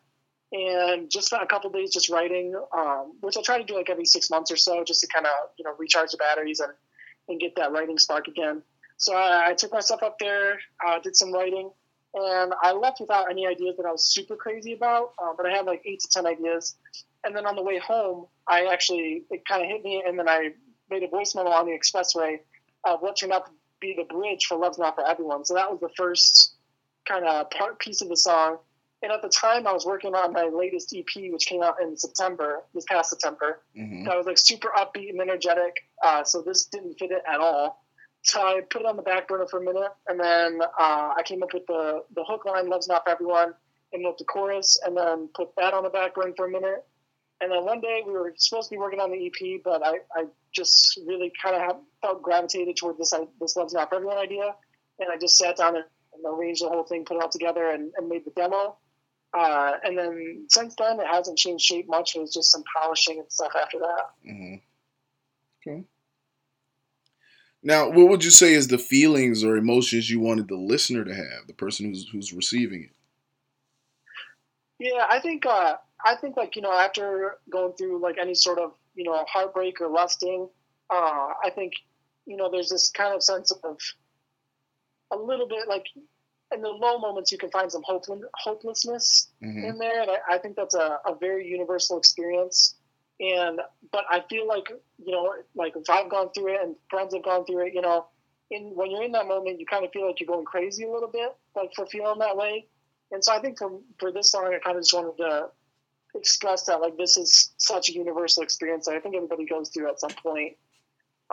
and 0.51 1.09
just 1.09 1.33
a 1.33 1.45
couple 1.45 1.69
days 1.69 1.91
just 1.91 2.09
writing, 2.09 2.55
um, 2.75 3.13
which 3.21 3.37
I 3.37 3.41
try 3.41 3.57
to 3.57 3.63
do 3.63 3.75
like 3.75 3.89
every 3.89 4.05
six 4.05 4.29
months 4.29 4.51
or 4.51 4.57
so, 4.57 4.83
just 4.83 5.01
to 5.01 5.07
kind 5.07 5.25
of 5.25 5.31
you 5.57 5.65
know 5.65 5.73
recharge 5.77 6.11
the 6.11 6.17
batteries 6.17 6.59
and 6.59 6.71
and 7.27 7.39
get 7.39 7.55
that 7.57 7.71
writing 7.71 7.97
spark 7.97 8.27
again. 8.27 8.61
So 8.97 9.13
I, 9.13 9.49
I 9.49 9.53
took 9.53 9.71
myself 9.71 10.01
up 10.01 10.17
there, 10.19 10.59
uh, 10.85 10.99
did 10.99 11.15
some 11.15 11.33
writing, 11.33 11.69
and 12.13 12.53
I 12.63 12.71
left 12.71 13.01
without 13.01 13.29
any 13.29 13.45
ideas 13.45 13.75
that 13.77 13.85
I 13.85 13.91
was 13.91 14.11
super 14.11 14.35
crazy 14.35 14.73
about, 14.73 15.11
uh, 15.21 15.33
but 15.35 15.45
I 15.45 15.51
had 15.51 15.65
like 15.65 15.81
eight 15.85 15.99
to 16.01 16.07
ten 16.09 16.25
ideas. 16.25 16.75
And 17.23 17.35
then 17.35 17.45
on 17.45 17.55
the 17.55 17.63
way 17.63 17.77
home, 17.79 18.27
I 18.47 18.67
actually 18.71 19.25
it 19.29 19.45
kind 19.45 19.61
of 19.63 19.67
hit 19.67 19.83
me, 19.83 20.03
and 20.05 20.17
then 20.17 20.29
I 20.29 20.53
made 20.89 21.03
a 21.03 21.09
voice 21.09 21.35
memo 21.35 21.49
on 21.49 21.65
the 21.65 21.77
expressway 21.77 22.39
of 22.85 23.01
what 23.01 23.17
turned 23.17 23.33
out 23.33 23.47
to 23.47 23.51
be 23.81 23.95
the 23.97 24.05
bridge 24.05 24.45
for 24.45 24.57
"Love's 24.57 24.77
Not 24.77 24.95
for 24.95 25.05
Everyone." 25.05 25.43
So 25.43 25.55
that 25.55 25.69
was 25.69 25.81
the 25.81 25.89
first 25.97 26.53
kind 27.05 27.25
of 27.25 27.49
part 27.51 27.79
piece 27.79 28.01
of 28.01 28.09
the 28.09 28.17
song 28.17 28.59
and 29.03 29.11
at 29.11 29.21
the 29.21 29.29
time, 29.29 29.67
I 29.67 29.73
was 29.73 29.85
working 29.85 30.15
on 30.15 30.33
my 30.33 30.45
latest 30.45 30.95
EP, 30.95 31.31
which 31.31 31.45
came 31.45 31.61
out 31.61 31.79
in 31.81 31.95
September, 31.95 32.63
this 32.73 32.85
past 32.89 33.11
September. 33.11 33.61
Mm-hmm. 33.77 34.09
I 34.09 34.17
was 34.17 34.25
like 34.25 34.39
super 34.39 34.69
upbeat 34.75 35.09
and 35.09 35.21
energetic, 35.21 35.75
uh, 36.03 36.23
so 36.23 36.41
this 36.41 36.65
didn't 36.65 36.97
fit 36.97 37.11
it 37.11 37.21
at 37.31 37.39
all. 37.39 37.85
So 38.23 38.41
I 38.41 38.61
put 38.67 38.81
it 38.81 38.87
on 38.87 38.95
the 38.95 39.03
back 39.03 39.27
burner 39.27 39.45
for 39.47 39.59
a 39.59 39.63
minute, 39.63 39.91
and 40.07 40.19
then 40.19 40.61
uh, 40.79 41.13
I 41.15 41.21
came 41.23 41.43
up 41.43 41.53
with 41.53 41.67
the 41.67 42.03
the 42.15 42.23
hook 42.23 42.45
line, 42.45 42.69
"Love's 42.69 42.87
Not 42.87 43.03
for 43.03 43.11
Everyone," 43.11 43.53
and 43.93 44.03
wrote 44.03 44.17
the 44.17 44.25
chorus, 44.25 44.79
and 44.83 44.97
then 44.97 45.29
put 45.35 45.55
that 45.57 45.75
on 45.75 45.83
the 45.83 45.89
back 45.91 46.15
burner 46.15 46.33
for 46.35 46.47
a 46.47 46.51
minute. 46.51 46.83
And 47.39 47.51
then 47.51 47.65
one 47.65 47.81
day 47.81 48.01
we 48.03 48.13
were 48.13 48.33
supposed 48.35 48.69
to 48.69 48.75
be 48.75 48.79
working 48.79 48.99
on 48.99 49.11
the 49.11 49.27
EP, 49.27 49.61
but 49.63 49.85
I, 49.85 49.99
I 50.15 50.25
just 50.51 50.99
really 51.05 51.31
kind 51.39 51.55
of 51.55 51.77
felt 52.01 52.23
gravitated 52.23 52.75
toward 52.77 52.97
this 52.97 53.13
this 53.39 53.55
"Love's 53.55 53.73
Not 53.73 53.89
for 53.89 53.95
Everyone" 53.95 54.17
idea, 54.17 54.55
and 54.97 55.11
I 55.11 55.17
just 55.17 55.37
sat 55.37 55.57
down 55.57 55.75
and, 55.75 55.85
and 56.15 56.25
arranged 56.25 56.63
the 56.63 56.69
whole 56.69 56.83
thing, 56.83 57.05
put 57.05 57.17
it 57.17 57.23
all 57.23 57.29
together, 57.29 57.69
and, 57.69 57.93
and 57.95 58.09
made 58.09 58.25
the 58.25 58.31
demo 58.31 58.75
uh, 59.33 59.73
and 59.83 59.97
then 59.97 60.45
since 60.49 60.75
then, 60.77 60.99
it 60.99 61.07
hasn't 61.07 61.37
changed 61.37 61.65
shape 61.65 61.87
much. 61.87 62.15
It 62.15 62.19
was 62.19 62.33
just 62.33 62.51
some 62.51 62.63
polishing 62.75 63.19
and 63.19 63.31
stuff 63.31 63.51
after 63.61 63.79
that. 63.79 64.29
Mm-hmm. 64.29 64.55
Okay. 65.67 65.83
Now, 67.63 67.89
what 67.89 68.07
would 68.07 68.23
you 68.23 68.31
say 68.31 68.53
is 68.53 68.67
the 68.67 68.77
feelings 68.77 69.43
or 69.43 69.57
emotions 69.57 70.09
you 70.09 70.19
wanted 70.19 70.47
the 70.47 70.55
listener 70.55 71.03
to 71.03 71.13
have, 71.13 71.47
the 71.47 71.53
person 71.53 71.87
who's 71.87 72.07
who's 72.09 72.33
receiving 72.33 72.83
it? 72.83 72.91
Yeah, 74.79 75.05
I 75.09 75.19
think 75.19 75.45
uh, 75.45 75.75
I 76.05 76.15
think 76.15 76.37
like 76.37 76.55
you 76.55 76.61
know 76.61 76.71
after 76.71 77.37
going 77.49 77.73
through 77.73 78.01
like 78.01 78.17
any 78.19 78.35
sort 78.35 78.59
of 78.59 78.73
you 78.95 79.03
know 79.03 79.25
heartbreak 79.27 79.81
or 79.81 79.89
lusting, 79.89 80.47
uh, 80.89 81.33
I 81.43 81.51
think 81.53 81.73
you 82.25 82.37
know 82.37 82.49
there's 82.49 82.69
this 82.69 82.89
kind 82.89 83.13
of 83.13 83.23
sense 83.23 83.51
of 83.51 83.77
a 85.11 85.17
little 85.17 85.47
bit 85.47 85.67
like 85.67 85.85
in 86.53 86.61
the 86.61 86.69
low 86.69 86.97
moments 86.99 87.31
you 87.31 87.37
can 87.37 87.49
find 87.49 87.71
some 87.71 87.83
hopelessness 87.85 89.29
mm-hmm. 89.43 89.65
in 89.65 89.77
there 89.77 90.01
and 90.01 90.11
I, 90.11 90.35
I, 90.35 90.37
think 90.37 90.55
that's 90.55 90.75
a, 90.75 90.99
a 91.05 91.15
very 91.19 91.47
universal 91.47 91.97
experience. 91.97 92.75
And 93.19 93.59
but 93.91 94.03
i 94.11 94.23
feel 94.29 94.47
like 94.47 94.69
you 95.03 95.11
know 95.11 95.33
like 95.55 95.73
if 95.75 95.89
i've 95.89 96.07
gone 96.07 96.29
through 96.35 96.53
it 96.53 96.61
and 96.61 96.75
friends 96.87 97.15
have 97.15 97.23
gone 97.23 97.45
through 97.45 97.65
it 97.65 97.73
you 97.73 97.81
know 97.81 98.05
in 98.51 98.73
when 98.75 98.91
you're 98.91 99.03
in 99.03 99.11
that 99.13 99.27
moment 99.27 99.59
you 99.59 99.65
kind 99.65 99.83
of 99.83 99.91
feel 99.91 100.05
like 100.05 100.19
you're 100.19 100.27
going 100.27 100.45
crazy 100.45 100.83
a 100.83 100.91
little 100.91 101.09
bit 101.09 101.35
like 101.55 101.71
for 101.75 101.87
feeling 101.87 102.19
that 102.19 102.37
way. 102.37 102.67
And 103.11 103.25
so 103.25 103.33
i 103.33 103.41
think 103.41 103.57
for, 103.57 103.79
for 103.99 104.11
this 104.11 104.31
song 104.31 104.53
i 104.53 104.59
kind 104.63 104.77
of 104.77 104.83
just 104.83 104.93
wanted 104.93 105.17
to 105.17 105.47
express 106.13 106.65
that 106.65 106.79
like 106.79 106.95
this 106.95 107.17
is 107.17 107.53
such 107.57 107.89
a 107.89 107.93
universal 107.93 108.43
experience 108.43 108.85
that 108.85 108.95
i 108.95 108.99
think 108.99 109.15
everybody 109.15 109.45
goes 109.45 109.69
through 109.69 109.89
at 109.89 109.99
some 109.99 110.11
point. 110.21 110.55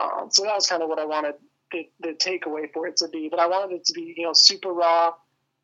Um, 0.01 0.29
so 0.31 0.43
that 0.43 0.55
was 0.55 0.67
kind 0.67 0.81
of 0.81 0.89
what 0.89 0.97
i 0.97 1.05
wanted 1.05 1.35
the, 1.71 1.89
the 1.99 2.09
takeaway 2.13 2.71
for 2.73 2.87
it 2.87 2.97
to 2.97 3.07
be. 3.07 3.27
But 3.29 3.39
I 3.39 3.47
wanted 3.47 3.75
it 3.75 3.85
to 3.85 3.93
be, 3.93 4.13
you 4.17 4.25
know, 4.25 4.33
super 4.33 4.71
raw, 4.71 5.13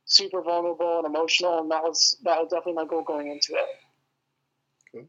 super 0.05 0.41
vulnerable 0.41 0.97
and 0.97 1.05
emotional, 1.05 1.59
and 1.59 1.71
that 1.71 1.83
was 1.83 2.17
that 2.23 2.39
was 2.39 2.49
definitely 2.49 2.73
my 2.73 2.85
goal 2.85 3.03
going 3.03 3.27
into 3.27 3.53
it. 3.53 4.97
Okay. 4.97 5.05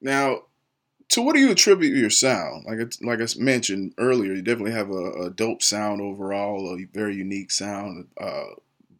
Now, 0.00 0.42
to 1.10 1.22
what 1.22 1.34
do 1.34 1.40
you 1.40 1.50
attribute 1.50 1.96
your 1.96 2.10
sound? 2.10 2.64
Like 2.66 2.78
it, 2.78 2.96
like 3.02 3.20
I 3.20 3.26
mentioned 3.38 3.94
earlier, 3.98 4.32
you 4.32 4.42
definitely 4.42 4.72
have 4.72 4.90
a, 4.90 5.26
a 5.26 5.30
dope 5.30 5.62
sound 5.62 6.00
overall, 6.00 6.74
a 6.74 6.84
very 6.84 7.14
unique 7.14 7.50
sound, 7.50 8.08
uh, 8.20 8.44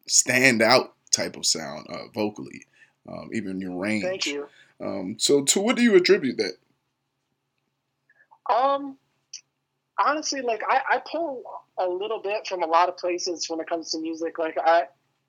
stand 0.06 0.62
out 0.62 0.94
type 1.10 1.36
of 1.36 1.46
sound 1.46 1.86
uh, 1.88 2.08
vocally, 2.14 2.66
um, 3.08 3.30
even 3.32 3.60
your 3.60 3.76
range. 3.76 4.04
Thank 4.04 4.26
you. 4.26 4.48
Um, 4.80 5.16
so, 5.18 5.42
to 5.44 5.60
what 5.60 5.76
do 5.76 5.82
you 5.82 5.94
attribute 5.94 6.36
that 6.38 6.54
Um, 8.50 8.98
honestly, 9.98 10.40
like 10.42 10.62
I, 10.68 10.80
I 10.96 11.02
pull 11.10 11.42
a 11.78 11.86
little 11.86 12.20
bit 12.20 12.46
from 12.46 12.62
a 12.62 12.66
lot 12.66 12.88
of 12.88 12.96
places 12.96 13.46
when 13.48 13.60
it 13.60 13.68
comes 13.68 13.90
to 13.92 13.98
music. 14.00 14.38
Like 14.38 14.56
I, 14.58 14.84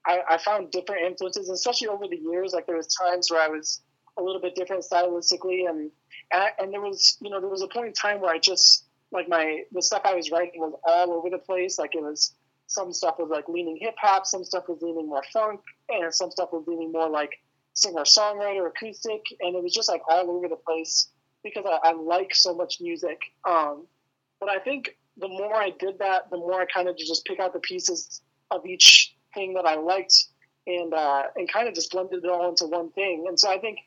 I, 0.06 0.22
I 0.32 0.38
found 0.38 0.72
different 0.72 1.04
influences, 1.04 1.50
especially 1.50 1.88
over 1.88 2.08
the 2.08 2.18
years. 2.18 2.54
Like 2.54 2.68
there 2.68 2.78
was 2.78 2.88
times 2.88 3.32
where 3.32 3.42
I 3.42 3.48
was 3.48 3.82
a 4.18 4.24
little 4.24 4.42
bit 4.42 4.56
different 4.56 4.86
stylistically, 4.90 5.70
and 5.70 5.92
and, 6.32 6.44
I, 6.44 6.52
and 6.60 6.74
there 6.74 6.82
was 6.82 7.18
you 7.22 7.30
know 7.30 7.40
there 7.40 7.50
was 7.50 7.62
a 7.62 7.68
point 7.68 7.88
in 7.88 7.94
time 7.94 8.22
where 8.22 8.34
I 8.34 8.40
just 8.40 8.86
like 9.12 9.30
my 9.30 9.64
the 9.72 9.82
stuff 9.82 10.02
I 10.06 10.16
was 10.16 10.32
writing 10.32 10.62
was 10.62 10.74
all 10.86 11.14
over 11.14 11.30
the 11.30 11.38
place. 11.40 11.80
Like 11.80 11.96
it 11.96 12.02
was 12.02 12.34
some 12.68 12.92
stuff 12.92 13.16
was 13.20 13.30
like 13.30 13.48
leaning 13.48 13.78
hip 13.80 13.96
hop, 14.00 14.26
some 14.26 14.44
stuff 14.44 14.66
was 14.68 14.82
leaning 14.82 15.08
more 15.08 15.24
funk, 15.32 15.62
and 15.90 16.14
some 16.14 16.32
stuff 16.32 16.50
was 16.52 16.66
leaning 16.68 16.92
more 16.92 17.10
like 17.10 17.32
singer 17.74 18.04
songwriter 18.04 18.68
acoustic, 18.68 19.22
and 19.42 19.56
it 19.56 19.64
was 19.64 19.74
just 19.74 19.90
like 19.90 20.02
all 20.10 20.32
over 20.32 20.48
the 20.48 20.56
place 20.56 21.10
because 21.46 21.64
I, 21.66 21.92
I 21.92 21.94
like 21.94 22.36
so 22.36 22.54
much 22.54 22.82
music. 22.82 23.22
Um, 23.48 23.86
but 24.42 24.50
I 24.50 24.60
think 24.60 24.98
the 25.16 25.30
more 25.30 25.56
I 25.56 25.70
did 25.70 26.00
that, 26.00 26.30
the 26.30 26.38
more 26.38 26.60
I 26.60 26.66
kind 26.66 26.90
of 26.90 26.98
just 26.98 27.24
pick 27.24 27.40
out 27.40 27.54
the 27.54 27.60
pieces 27.60 28.22
of 28.52 28.66
each 28.66 29.16
thing 29.34 29.54
that 29.54 29.66
I 29.66 29.76
liked 29.76 30.26
and 30.68 30.94
uh, 30.94 31.24
and 31.36 31.50
kind 31.52 31.68
of 31.68 31.76
just 31.76 31.92
blended 31.92 32.26
it 32.26 32.30
all 32.30 32.50
into 32.50 32.66
one 32.66 32.92
thing. 32.92 33.26
And 33.28 33.40
so 33.40 33.50
I 33.50 33.60
think 33.60 33.78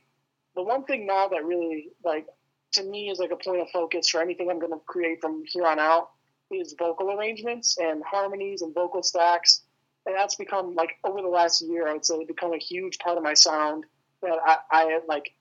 the 0.55 0.63
one 0.63 0.85
thing 0.85 1.07
now 1.07 1.29
that 1.29 1.45
really 1.45 1.91
like 2.05 2.27
to 2.73 2.85
me 2.85 3.11
is 3.11 3.19
like 3.19 3.33
a 3.33 3.37
point 3.37 3.61
of 3.61 3.69
focus 3.71 4.09
for 4.09 4.23
anything 4.23 4.49
I'm 4.51 4.61
going 4.61 4.73
to 4.73 4.81
create 4.87 5.21
from 5.21 5.43
here 5.47 5.67
on 5.67 5.79
out 5.79 6.11
is 6.51 6.75
vocal 6.79 7.13
arrangements 7.13 7.77
and 7.79 8.03
harmonies 8.05 8.63
and 8.63 8.75
vocal 8.75 9.03
stacks. 9.03 9.63
And 10.07 10.15
that's 10.15 10.37
become 10.37 10.75
like 10.75 10.93
over 11.05 11.21
the 11.21 11.29
last 11.29 11.61
year, 11.61 11.89
I 11.89 11.93
would 11.93 12.07
say, 12.07 12.25
become 12.25 12.55
a 12.55 12.59
huge 12.59 12.99
part 12.99 13.19
of 13.19 13.25
my 13.25 13.35
sound 13.35 13.85
that 14.23 14.39
I, 14.45 14.57
I 14.71 15.01
like. 15.07 15.35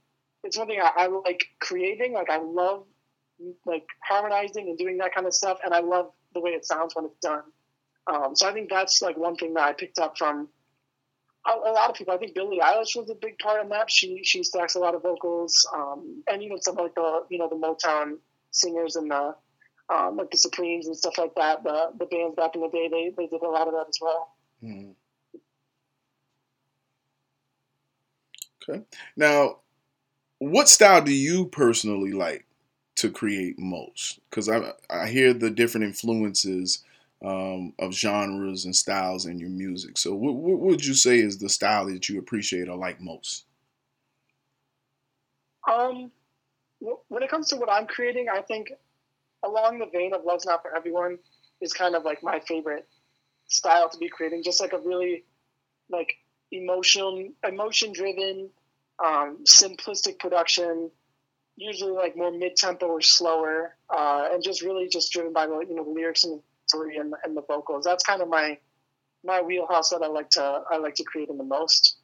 It's 0.43 0.57
one 0.57 0.67
thing 0.67 0.79
I, 0.81 1.03
I 1.03 1.07
like 1.07 1.45
creating. 1.59 2.13
Like 2.13 2.29
I 2.29 2.37
love 2.37 2.85
like 3.65 3.87
harmonizing 4.03 4.67
and 4.69 4.77
doing 4.77 4.97
that 4.97 5.13
kind 5.13 5.27
of 5.27 5.33
stuff, 5.33 5.59
and 5.63 5.73
I 5.73 5.79
love 5.79 6.11
the 6.33 6.39
way 6.39 6.51
it 6.51 6.65
sounds 6.65 6.95
when 6.95 7.05
it's 7.05 7.19
done. 7.19 7.43
Um, 8.07 8.35
so 8.35 8.47
I 8.47 8.53
think 8.53 8.69
that's 8.69 9.01
like 9.01 9.17
one 9.17 9.35
thing 9.35 9.53
that 9.55 9.63
I 9.63 9.73
picked 9.73 9.99
up 9.99 10.17
from 10.17 10.47
a, 11.45 11.51
a, 11.51 11.71
lot 11.71 11.89
of 11.89 11.95
people. 11.95 12.13
I 12.13 12.17
think 12.17 12.35
Billie 12.35 12.59
Eilish 12.59 12.95
was 12.95 13.09
a 13.09 13.15
big 13.15 13.37
part 13.39 13.61
in 13.61 13.69
that. 13.69 13.91
She 13.91 14.23
she 14.23 14.43
stacks 14.43 14.75
a 14.75 14.79
lot 14.79 14.95
of 14.95 15.03
vocals, 15.03 15.67
um, 15.73 16.23
and 16.31 16.41
even 16.41 16.61
some 16.61 16.75
like 16.75 16.95
the 16.95 17.23
you 17.29 17.37
know 17.37 17.49
the 17.49 17.55
Motown 17.55 18.17
singers 18.51 18.95
and 18.95 19.11
the 19.11 19.35
um, 19.93 20.17
like 20.17 20.31
the 20.31 20.37
Supremes 20.37 20.87
and 20.87 20.97
stuff 20.97 21.17
like 21.17 21.35
that. 21.35 21.63
The 21.63 21.91
the 21.99 22.05
bands 22.05 22.35
back 22.35 22.55
in 22.55 22.61
the 22.61 22.69
day, 22.69 22.87
they 22.89 23.13
they 23.15 23.27
did 23.27 23.41
a 23.41 23.49
lot 23.49 23.67
of 23.67 23.73
that 23.73 23.87
as 23.89 23.99
well. 24.01 24.35
Hmm. 24.61 24.91
Okay. 28.69 28.83
Now, 29.15 29.59
what 30.39 30.69
style 30.69 31.01
do 31.01 31.13
you 31.13 31.45
personally 31.45 32.11
like? 32.11 32.47
to 32.97 33.11
create 33.11 33.59
most 33.59 34.19
because 34.29 34.49
I 34.49 34.73
I 34.89 35.07
hear 35.07 35.31
the 35.31 35.51
different 35.51 35.85
influences 35.85 36.83
um, 37.23 37.73
of 37.79 37.93
genres 37.93 38.65
and 38.65 38.75
styles 38.75 39.25
in 39.25 39.39
your 39.39 39.49
music. 39.49 39.97
So 39.97 40.13
what, 40.13 40.35
what 40.35 40.59
would 40.59 40.85
you 40.85 40.93
say 40.93 41.19
is 41.19 41.37
the 41.37 41.49
style 41.49 41.85
that 41.87 42.09
you 42.09 42.19
appreciate 42.19 42.67
or 42.67 42.75
like 42.75 42.99
most? 42.99 43.45
Um, 45.67 46.11
when 47.07 47.23
it 47.23 47.29
comes 47.29 47.47
to 47.49 47.57
what 47.57 47.71
I'm 47.71 47.87
creating, 47.87 48.27
I 48.29 48.41
think 48.41 48.71
along 49.43 49.79
the 49.79 49.87
vein 49.87 50.13
of 50.13 50.25
"Love's 50.25 50.45
Not 50.45 50.63
for 50.63 50.75
Everyone" 50.75 51.19
is 51.61 51.73
kind 51.73 51.95
of 51.95 52.03
like 52.03 52.23
my 52.23 52.39
favorite 52.39 52.87
style 53.47 53.89
to 53.89 53.97
be 53.97 54.09
creating. 54.09 54.43
Just 54.43 54.59
like 54.59 54.73
a 54.73 54.79
really 54.79 55.23
like 55.89 56.17
emotion 56.51 57.33
emotion 57.47 57.91
driven, 57.93 58.49
um, 59.03 59.43
simplistic 59.45 60.19
production 60.19 60.91
usually 61.57 61.91
like 61.91 62.15
more 62.15 62.31
mid 62.31 62.55
tempo 62.55 62.85
or 62.85 63.01
slower, 63.01 63.75
uh, 63.89 64.29
and 64.31 64.43
just 64.43 64.61
really 64.61 64.87
just 64.87 65.11
driven 65.11 65.33
by 65.33 65.47
the 65.47 65.65
you 65.67 65.75
know 65.75 65.83
the 65.83 65.89
lyrics 65.89 66.23
and 66.23 66.39
the 66.39 66.43
story 66.67 66.97
and, 66.97 67.13
and 67.23 67.35
the 67.35 67.41
vocals. 67.41 67.83
That's 67.83 68.03
kind 68.03 68.21
of 68.21 68.29
my 68.29 68.57
my 69.25 69.41
wheelhouse 69.41 69.89
that 69.89 70.01
I 70.03 70.07
like 70.07 70.29
to 70.31 70.63
I 70.71 70.77
like 70.77 70.95
to 70.95 71.03
create 71.03 71.29
in 71.29 71.37
the 71.37 71.43
most. 71.43 71.97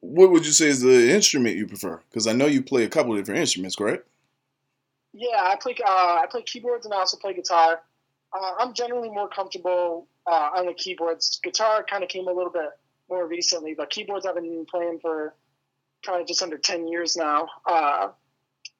What 0.00 0.30
would 0.30 0.46
you 0.46 0.52
say 0.52 0.68
is 0.68 0.80
the 0.80 1.12
instrument 1.12 1.56
you 1.56 1.66
prefer? 1.66 2.00
Because 2.08 2.26
I 2.26 2.32
know 2.32 2.46
you 2.46 2.62
play 2.62 2.84
a 2.84 2.88
couple 2.88 3.12
of 3.12 3.18
different 3.18 3.40
instruments, 3.40 3.76
correct? 3.76 4.08
Yeah, 5.12 5.36
I 5.36 5.56
play 5.60 5.76
uh, 5.84 5.90
I 6.22 6.26
play 6.30 6.42
keyboards 6.42 6.86
and 6.86 6.94
I 6.94 6.98
also 6.98 7.16
play 7.16 7.34
guitar. 7.34 7.82
Uh, 8.32 8.52
I'm 8.58 8.74
generally 8.74 9.08
more 9.08 9.28
comfortable 9.28 10.06
uh, 10.26 10.50
on 10.56 10.66
the 10.66 10.74
keyboards. 10.74 11.40
Guitar 11.42 11.84
kind 11.88 12.02
of 12.02 12.10
came 12.10 12.28
a 12.28 12.32
little 12.32 12.52
bit 12.52 12.70
more 13.08 13.26
recently, 13.26 13.74
but 13.74 13.90
keyboards 13.90 14.26
I've 14.26 14.34
been 14.34 14.66
playing 14.70 14.98
for 15.00 15.34
probably 16.02 16.26
just 16.26 16.42
under 16.42 16.58
10 16.58 16.88
years 16.88 17.16
now. 17.16 17.48
Uh, 17.66 18.08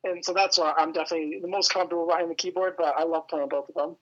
and 0.04 0.24
so 0.24 0.32
that's 0.32 0.58
why 0.58 0.74
I'm 0.76 0.92
definitely 0.92 1.40
the 1.40 1.48
most 1.48 1.72
comfortable 1.72 2.06
behind 2.06 2.30
the 2.30 2.34
keyboard, 2.34 2.74
but 2.76 2.94
I 2.96 3.04
love 3.04 3.28
playing 3.28 3.48
both 3.48 3.68
of 3.68 3.74
them. 3.74 3.96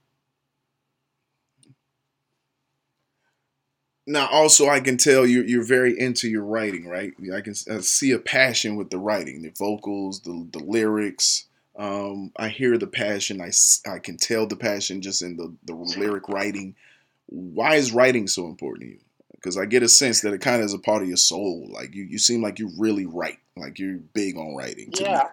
Now, 4.08 4.28
also, 4.28 4.68
I 4.68 4.78
can 4.80 4.96
tell 4.98 5.26
you're, 5.26 5.44
you're 5.44 5.64
very 5.64 5.98
into 5.98 6.28
your 6.28 6.44
writing, 6.44 6.86
right? 6.86 7.12
I 7.34 7.40
can 7.40 7.54
see 7.54 8.12
a 8.12 8.18
passion 8.18 8.76
with 8.76 8.90
the 8.90 8.98
writing, 8.98 9.42
the 9.42 9.52
vocals, 9.58 10.20
the, 10.20 10.46
the 10.52 10.60
lyrics. 10.60 11.46
Um, 11.78 12.33
I 12.37 12.49
hear 12.49 12.78
the 12.78 12.87
passion. 12.87 13.40
I, 13.40 13.50
I 13.90 13.99
can 13.99 14.16
tell 14.16 14.47
the 14.47 14.56
passion 14.56 15.02
just 15.02 15.23
in 15.23 15.37
the, 15.37 15.54
the 15.64 15.75
lyric 15.75 16.28
writing. 16.28 16.75
Why 17.26 17.75
is 17.75 17.92
writing 17.92 18.28
so 18.28 18.47
important 18.47 18.83
to 18.83 18.88
you? 18.95 19.00
because 19.47 19.56
I 19.56 19.64
get 19.64 19.85
a 19.85 19.88
sense 19.88 20.23
that 20.23 20.35
it 20.35 20.40
kind 20.40 20.61
of 20.61 20.66
is 20.66 20.75
a 20.75 20.78
part 20.78 21.02
of 21.02 21.09
your 21.09 21.16
soul. 21.16 21.68
Like 21.71 21.95
you, 21.95 22.02
you 22.02 22.18
seem 22.18 22.42
like 22.42 22.59
you 22.59 22.68
really 22.76 23.06
write, 23.06 23.38
like 23.56 23.78
you're 23.78 23.99
big 24.12 24.37
on 24.37 24.56
writing. 24.56 24.90
Yeah. 24.99 25.18
Me. 25.18 25.28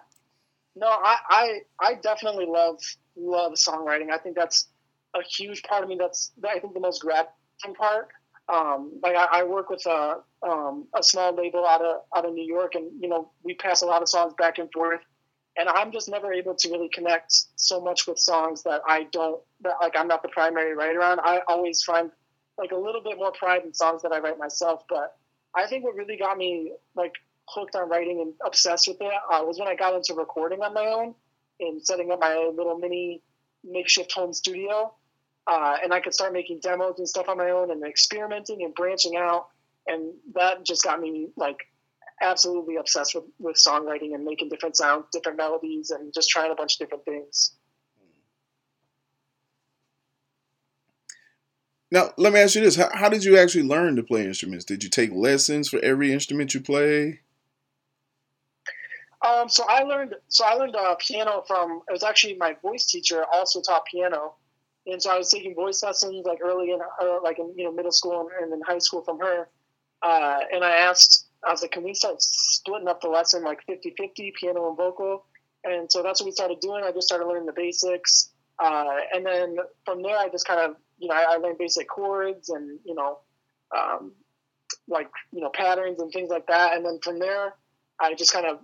No, 0.76 0.86
I, 0.86 1.16
I, 1.28 1.58
I 1.80 1.94
definitely 1.94 2.46
love 2.46 2.80
love 3.16 3.54
songwriting. 3.54 4.12
I 4.12 4.18
think 4.18 4.36
that's 4.36 4.68
a 5.16 5.22
huge 5.22 5.64
part 5.64 5.82
of 5.82 5.88
me. 5.88 5.96
That's 5.98 6.30
I 6.48 6.60
think 6.60 6.74
the 6.74 6.80
most 6.80 7.00
gratifying 7.00 7.74
part. 7.76 8.08
Um, 8.48 8.92
like 9.02 9.16
I, 9.16 9.40
I, 9.40 9.42
work 9.44 9.70
with 9.70 9.84
a 9.86 10.18
um, 10.42 10.86
a 10.94 11.02
small 11.02 11.34
label 11.34 11.66
out 11.66 11.80
of 11.80 12.02
out 12.14 12.24
of 12.24 12.34
New 12.34 12.44
York, 12.44 12.74
and 12.76 12.90
you 13.00 13.08
know 13.08 13.30
we 13.42 13.54
pass 13.54 13.82
a 13.82 13.86
lot 13.86 14.02
of 14.02 14.08
songs 14.08 14.34
back 14.38 14.58
and 14.58 14.70
forth, 14.70 15.00
and 15.56 15.68
I'm 15.68 15.92
just 15.92 16.08
never 16.08 16.32
able 16.32 16.54
to 16.54 16.70
really 16.70 16.88
connect 16.88 17.32
so 17.56 17.80
much 17.80 18.06
with 18.06 18.18
songs 18.18 18.62
that 18.64 18.80
I 18.88 19.04
don't 19.12 19.40
that 19.62 19.74
like 19.80 19.96
I'm 19.96 20.08
not 20.08 20.22
the 20.22 20.28
primary 20.28 20.74
writer 20.74 21.02
on. 21.02 21.18
I 21.20 21.42
always 21.48 21.82
find 21.82 22.10
like 22.58 22.72
a 22.72 22.76
little 22.76 23.02
bit 23.02 23.16
more 23.16 23.32
pride 23.32 23.62
in 23.64 23.72
songs 23.72 24.02
that 24.02 24.12
I 24.12 24.18
write 24.18 24.38
myself. 24.38 24.84
But 24.88 25.16
I 25.54 25.66
think 25.66 25.84
what 25.84 25.94
really 25.94 26.16
got 26.16 26.36
me 26.36 26.72
like 26.94 27.12
hooked 27.48 27.76
on 27.76 27.88
writing 27.88 28.20
and 28.20 28.32
obsessed 28.44 28.88
with 28.88 29.00
it 29.00 29.12
uh, 29.30 29.42
was 29.44 29.58
when 29.58 29.68
I 29.68 29.74
got 29.74 29.94
into 29.94 30.14
recording 30.14 30.62
on 30.62 30.74
my 30.74 30.86
own 30.86 31.14
and 31.60 31.84
setting 31.84 32.10
up 32.10 32.20
my 32.20 32.50
little 32.54 32.78
mini 32.78 33.22
makeshift 33.62 34.12
home 34.12 34.32
studio. 34.32 34.92
Uh, 35.46 35.76
and 35.82 35.92
I 35.92 36.00
could 36.00 36.14
start 36.14 36.32
making 36.32 36.60
demos 36.60 36.98
and 36.98 37.08
stuff 37.08 37.28
on 37.28 37.36
my 37.36 37.50
own 37.50 37.70
and 37.70 37.84
experimenting 37.84 38.62
and 38.62 38.74
branching 38.74 39.16
out. 39.16 39.48
And 39.86 40.14
that 40.34 40.64
just 40.64 40.82
got 40.82 41.00
me 41.00 41.28
like 41.36 41.58
absolutely 42.20 42.76
obsessed 42.76 43.14
with, 43.14 43.24
with 43.38 43.56
songwriting 43.56 44.14
and 44.14 44.24
making 44.24 44.48
different 44.48 44.76
sounds, 44.76 45.06
different 45.12 45.38
melodies, 45.38 45.90
and 45.90 46.12
just 46.12 46.28
trying 46.28 46.50
a 46.50 46.54
bunch 46.54 46.74
of 46.74 46.78
different 46.78 47.04
things. 47.04 47.52
Now, 51.90 52.10
let 52.16 52.32
me 52.32 52.40
ask 52.40 52.54
you 52.54 52.62
this: 52.62 52.76
how, 52.76 52.90
how, 52.92 53.08
did 53.08 53.24
you 53.24 53.38
actually 53.38 53.64
learn 53.64 53.94
to 53.96 54.02
play 54.02 54.26
instruments? 54.26 54.64
Did 54.64 54.82
you 54.82 54.90
take 54.90 55.12
lessons 55.12 55.68
for 55.68 55.78
every 55.78 56.12
instrument 56.12 56.52
you 56.52 56.60
play? 56.60 57.20
Um, 59.24 59.48
so 59.48 59.64
I 59.68 59.84
learned. 59.84 60.14
So 60.28 60.44
I 60.44 60.54
learned 60.54 60.76
uh, 60.76 60.96
piano 60.98 61.44
from. 61.46 61.82
It 61.88 61.92
was 61.92 62.02
actually 62.02 62.36
my 62.36 62.56
voice 62.62 62.86
teacher 62.86 63.24
also 63.32 63.60
taught 63.60 63.86
piano, 63.86 64.34
and 64.86 65.00
so 65.00 65.10
I 65.10 65.18
was 65.18 65.30
taking 65.30 65.54
voice 65.54 65.82
lessons 65.82 66.26
like 66.26 66.40
early 66.42 66.72
in, 66.72 66.80
uh, 67.00 67.22
like 67.22 67.38
in 67.38 67.54
you 67.56 67.64
know 67.64 67.72
middle 67.72 67.92
school 67.92 68.28
and, 68.40 68.52
in 68.52 68.60
high 68.66 68.78
school 68.78 69.02
from 69.02 69.18
her. 69.20 69.48
Uh, 70.02 70.40
and 70.52 70.62
I 70.64 70.76
asked, 70.76 71.23
I 71.46 71.50
was 71.50 71.62
like, 71.62 71.72
can 71.72 71.82
we 71.82 71.94
start 71.94 72.16
splitting 72.20 72.88
up 72.88 73.00
the 73.00 73.08
lesson 73.08 73.44
like 73.44 73.60
50-50, 73.68 74.34
piano 74.34 74.68
and 74.68 74.76
vocal? 74.76 75.26
And 75.64 75.90
so 75.90 76.02
that's 76.02 76.20
what 76.20 76.26
we 76.26 76.32
started 76.32 76.60
doing. 76.60 76.84
I 76.84 76.92
just 76.92 77.06
started 77.06 77.26
learning 77.26 77.46
the 77.46 77.52
basics. 77.52 78.30
Uh, 78.62 78.96
and 79.12 79.24
then 79.26 79.56
from 79.84 80.02
there, 80.02 80.16
I 80.16 80.28
just 80.28 80.46
kind 80.46 80.60
of 80.60 80.76
you 80.98 81.08
know, 81.08 81.14
I, 81.14 81.34
I 81.34 81.36
learned 81.36 81.58
basic 81.58 81.88
chords 81.88 82.48
and, 82.48 82.78
you 82.84 82.94
know, 82.94 83.18
um, 83.76 84.12
like, 84.88 85.10
you 85.32 85.40
know, 85.40 85.50
patterns 85.50 86.00
and 86.00 86.12
things 86.12 86.30
like 86.30 86.46
that. 86.46 86.76
And 86.76 86.84
then 86.84 86.98
from 87.02 87.18
there, 87.18 87.54
I 88.00 88.14
just 88.14 88.32
kind 88.32 88.46
of 88.46 88.58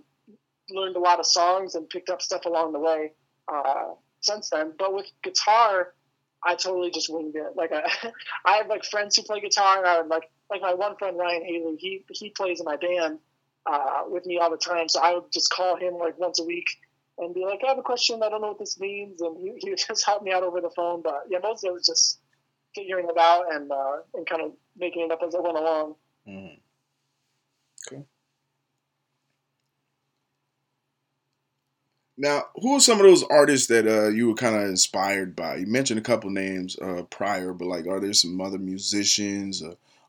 learned 0.69 0.95
a 0.95 0.99
lot 0.99 1.19
of 1.19 1.25
songs 1.25 1.75
and 1.75 1.89
picked 1.89 2.09
up 2.09 2.21
stuff 2.21 2.45
along 2.45 2.73
the 2.73 2.79
way 2.79 3.11
uh, 3.51 3.93
since 4.21 4.49
then. 4.49 4.73
But 4.77 4.93
with 4.93 5.07
guitar, 5.23 5.93
I 6.43 6.55
totally 6.55 6.91
just 6.91 7.13
winged 7.13 7.35
it. 7.35 7.55
Like 7.55 7.71
I, 7.73 8.11
I 8.45 8.57
have 8.57 8.67
like 8.67 8.85
friends 8.85 9.15
who 9.15 9.23
play 9.23 9.41
guitar, 9.41 9.77
and 9.77 9.87
I 9.87 10.01
would 10.01 10.09
like 10.09 10.29
like 10.51 10.61
my 10.61 10.73
one 10.73 10.97
friend 10.97 11.17
Ryan 11.17 11.43
Haley, 11.45 11.77
he 11.79 12.03
he 12.11 12.29
plays 12.29 12.59
in 12.59 12.65
my 12.65 12.75
band 12.75 13.19
uh, 13.65 14.03
with 14.07 14.25
me 14.25 14.37
all 14.37 14.51
the 14.51 14.57
time. 14.57 14.89
So 14.89 14.99
I 15.01 15.13
would 15.13 15.31
just 15.31 15.49
call 15.49 15.77
him 15.77 15.95
like 15.95 16.19
once 16.19 16.39
a 16.39 16.43
week 16.43 16.67
and 17.17 17.33
be 17.33 17.45
like, 17.45 17.61
I 17.65 17.69
have 17.69 17.77
a 17.77 17.83
question. 17.83 18.21
I 18.21 18.29
don't 18.29 18.41
know 18.41 18.49
what 18.49 18.59
this 18.59 18.79
means, 18.79 19.21
and 19.21 19.37
he, 19.37 19.53
he 19.59 19.69
would 19.69 19.79
just 19.87 20.05
help 20.05 20.21
me 20.21 20.31
out 20.33 20.43
over 20.43 20.59
the 20.59 20.69
phone. 20.69 21.01
But 21.01 21.23
yeah, 21.29 21.39
mostly 21.41 21.69
it 21.69 21.73
was 21.73 21.85
just 21.85 22.19
figuring 22.75 23.07
it 23.09 23.17
out 23.17 23.53
and 23.53 23.71
uh, 23.71 23.97
and 24.13 24.27
kind 24.27 24.41
of 24.41 24.51
making 24.77 25.03
it 25.03 25.11
up 25.11 25.21
as 25.25 25.33
I 25.33 25.39
went 25.39 25.57
along. 25.57 25.95
Mm. 26.27 26.59
Okay. 27.87 28.03
Now, 32.17 32.43
who 32.55 32.75
are 32.75 32.79
some 32.79 32.99
of 32.99 33.05
those 33.05 33.23
artists 33.23 33.67
that 33.67 33.87
uh, 33.87 34.09
you 34.09 34.27
were 34.27 34.35
kind 34.35 34.55
of 34.55 34.63
inspired 34.63 35.35
by? 35.35 35.55
You 35.55 35.65
mentioned 35.65 35.97
a 35.97 36.03
couple 36.03 36.29
names 36.29 36.77
uh, 36.77 37.03
prior, 37.09 37.53
but 37.53 37.67
like, 37.67 37.87
are 37.87 37.99
there 37.99 38.13
some 38.13 38.39
other 38.39 38.59
musicians 38.59 39.63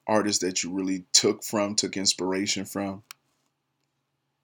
artists 0.07 0.43
that 0.43 0.63
you 0.63 0.73
really 0.73 1.05
took 1.13 1.45
from, 1.45 1.75
took 1.75 1.97
inspiration 1.97 2.65
from? 2.65 3.03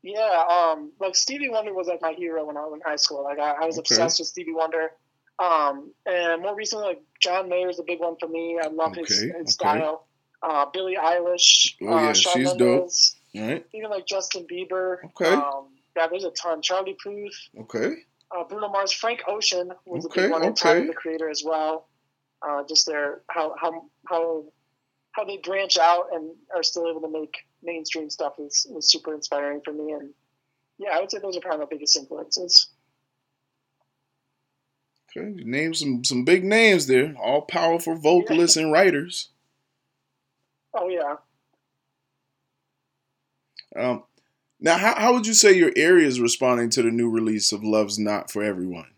Yeah, 0.02 0.44
um, 0.48 0.92
like 1.00 1.16
Stevie 1.16 1.48
Wonder 1.48 1.74
was 1.74 1.88
like 1.88 2.00
my 2.00 2.12
hero 2.12 2.46
when 2.46 2.56
I 2.56 2.60
was 2.60 2.74
in 2.74 2.80
high 2.80 2.96
school. 2.96 3.24
Like 3.24 3.38
I, 3.38 3.62
I 3.62 3.66
was 3.66 3.78
okay. 3.78 3.94
obsessed 3.94 4.20
with 4.20 4.28
Stevie 4.28 4.54
Wonder. 4.54 4.90
Um, 5.38 5.92
and 6.06 6.42
more 6.42 6.54
recently, 6.54 6.86
like 6.86 7.02
John 7.20 7.48
Mayer 7.48 7.68
is 7.68 7.78
a 7.78 7.82
big 7.82 8.00
one 8.00 8.16
for 8.18 8.28
me. 8.28 8.58
I 8.62 8.68
love 8.68 8.92
okay, 8.92 9.00
his, 9.00 9.20
his 9.20 9.30
okay. 9.32 9.44
style. 9.46 10.06
Uh, 10.40 10.66
Billie 10.72 10.96
Eilish, 10.96 11.74
oh 11.82 12.00
yeah, 12.00 12.10
uh, 12.10 12.12
Shawn 12.12 12.44
Mendes, 12.44 13.16
dope. 13.34 13.42
Right. 13.42 13.66
Even 13.74 13.90
like 13.90 14.06
Justin 14.06 14.46
Bieber. 14.50 14.98
Okay. 15.06 15.32
Um, 15.32 15.70
yeah, 15.96 16.06
there's 16.08 16.24
a 16.24 16.30
ton. 16.30 16.62
Charlie 16.62 16.96
Puth. 17.02 17.34
Okay. 17.62 17.96
Uh, 18.30 18.44
Bruno 18.44 18.68
Mars, 18.68 18.92
Frank 18.92 19.22
Ocean 19.26 19.72
was 19.84 20.06
okay, 20.06 20.20
a 20.20 20.24
big 20.24 20.32
one. 20.32 20.42
Okay. 20.44 20.54
Tyler 20.54 20.86
the 20.86 20.92
Creator 20.92 21.28
as 21.28 21.42
well. 21.44 21.88
Uh, 22.40 22.62
just 22.68 22.86
their 22.86 23.22
how 23.28 23.54
how 23.60 23.86
how 24.06 24.44
how 25.12 25.24
they 25.24 25.38
branch 25.38 25.78
out 25.78 26.06
and 26.12 26.30
are 26.54 26.62
still 26.62 26.88
able 26.88 27.00
to 27.00 27.10
make 27.10 27.38
mainstream 27.62 28.10
stuff 28.10 28.34
is 28.38 28.66
was 28.70 28.90
super 28.90 29.14
inspiring 29.14 29.60
for 29.64 29.72
me. 29.72 29.92
And 29.92 30.10
yeah, 30.78 30.90
I 30.92 31.00
would 31.00 31.10
say 31.10 31.18
those 31.18 31.36
are 31.36 31.40
probably 31.40 31.60
my 31.60 31.68
biggest 31.70 31.96
influences. 31.96 32.68
Okay, 35.10 35.32
you 35.36 35.44
name 35.44 35.74
some 35.74 36.04
some 36.04 36.24
big 36.24 36.44
names 36.44 36.86
there, 36.86 37.14
all 37.20 37.42
powerful 37.42 37.96
vocalists 37.96 38.56
yeah. 38.56 38.64
and 38.64 38.72
writers. 38.72 39.30
Oh 40.74 40.86
yeah. 40.86 41.16
Um, 43.74 44.04
now, 44.60 44.76
how, 44.76 44.94
how 44.94 45.12
would 45.14 45.26
you 45.26 45.34
say 45.34 45.52
your 45.52 45.72
area 45.76 46.06
is 46.06 46.20
responding 46.20 46.70
to 46.70 46.82
the 46.82 46.90
new 46.90 47.08
release 47.08 47.52
of 47.52 47.64
Love's 47.64 47.98
Not 47.98 48.30
for 48.30 48.42
Everyone? 48.42 48.90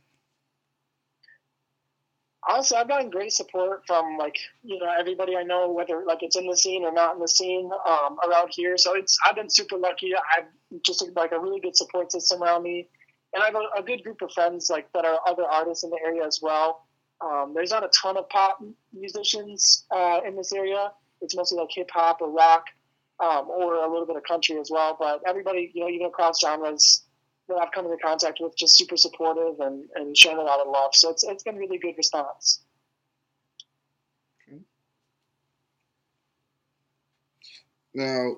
Honestly, 2.50 2.76
I've 2.76 2.88
gotten 2.88 3.10
great 3.10 3.32
support 3.32 3.84
from 3.86 4.18
like 4.18 4.36
you 4.64 4.76
know 4.80 4.92
everybody 4.98 5.36
I 5.36 5.44
know, 5.44 5.70
whether 5.70 6.02
like 6.04 6.18
it's 6.22 6.36
in 6.36 6.48
the 6.48 6.56
scene 6.56 6.84
or 6.84 6.92
not 6.92 7.14
in 7.14 7.20
the 7.20 7.28
scene 7.28 7.70
um, 7.88 8.18
around 8.28 8.48
here. 8.50 8.76
So 8.76 8.94
it's 8.96 9.16
I've 9.24 9.36
been 9.36 9.48
super 9.48 9.76
lucky. 9.76 10.12
I've 10.16 10.46
just 10.84 11.04
like 11.14 11.30
a 11.30 11.38
really 11.38 11.60
good 11.60 11.76
support 11.76 12.10
system 12.10 12.42
around 12.42 12.64
me, 12.64 12.88
and 13.32 13.42
I 13.42 13.46
have 13.46 13.54
a, 13.54 13.80
a 13.80 13.82
good 13.84 14.02
group 14.02 14.20
of 14.22 14.32
friends 14.32 14.68
like 14.68 14.92
that 14.94 15.04
are 15.04 15.20
other 15.28 15.44
artists 15.44 15.84
in 15.84 15.90
the 15.90 15.98
area 16.04 16.26
as 16.26 16.40
well. 16.42 16.88
Um, 17.20 17.52
there's 17.54 17.70
not 17.70 17.84
a 17.84 17.88
ton 17.88 18.16
of 18.16 18.28
pop 18.30 18.58
musicians 18.92 19.84
uh, 19.94 20.20
in 20.26 20.34
this 20.34 20.52
area. 20.52 20.90
It's 21.20 21.36
mostly 21.36 21.60
like 21.60 21.68
hip 21.70 21.90
hop 21.92 22.20
or 22.20 22.32
rock 22.32 22.64
um, 23.20 23.48
or 23.48 23.76
a 23.76 23.88
little 23.88 24.06
bit 24.06 24.16
of 24.16 24.24
country 24.24 24.58
as 24.58 24.70
well. 24.72 24.96
But 24.98 25.20
everybody, 25.24 25.70
you 25.72 25.82
know, 25.82 25.88
even 25.88 26.06
across 26.06 26.40
genres 26.40 27.04
that 27.50 27.60
I've 27.62 27.72
come 27.72 27.84
into 27.84 27.98
contact 27.98 28.38
with, 28.40 28.56
just 28.56 28.76
super 28.76 28.96
supportive 28.96 29.60
and, 29.60 29.84
and 29.94 30.16
showing 30.16 30.38
a 30.38 30.42
lot 30.42 30.60
of 30.60 30.68
love. 30.68 30.94
So 30.94 31.10
it's 31.10 31.24
it's 31.24 31.42
been 31.42 31.56
really 31.56 31.78
good 31.78 31.94
response. 31.96 32.62
Now, 37.92 38.36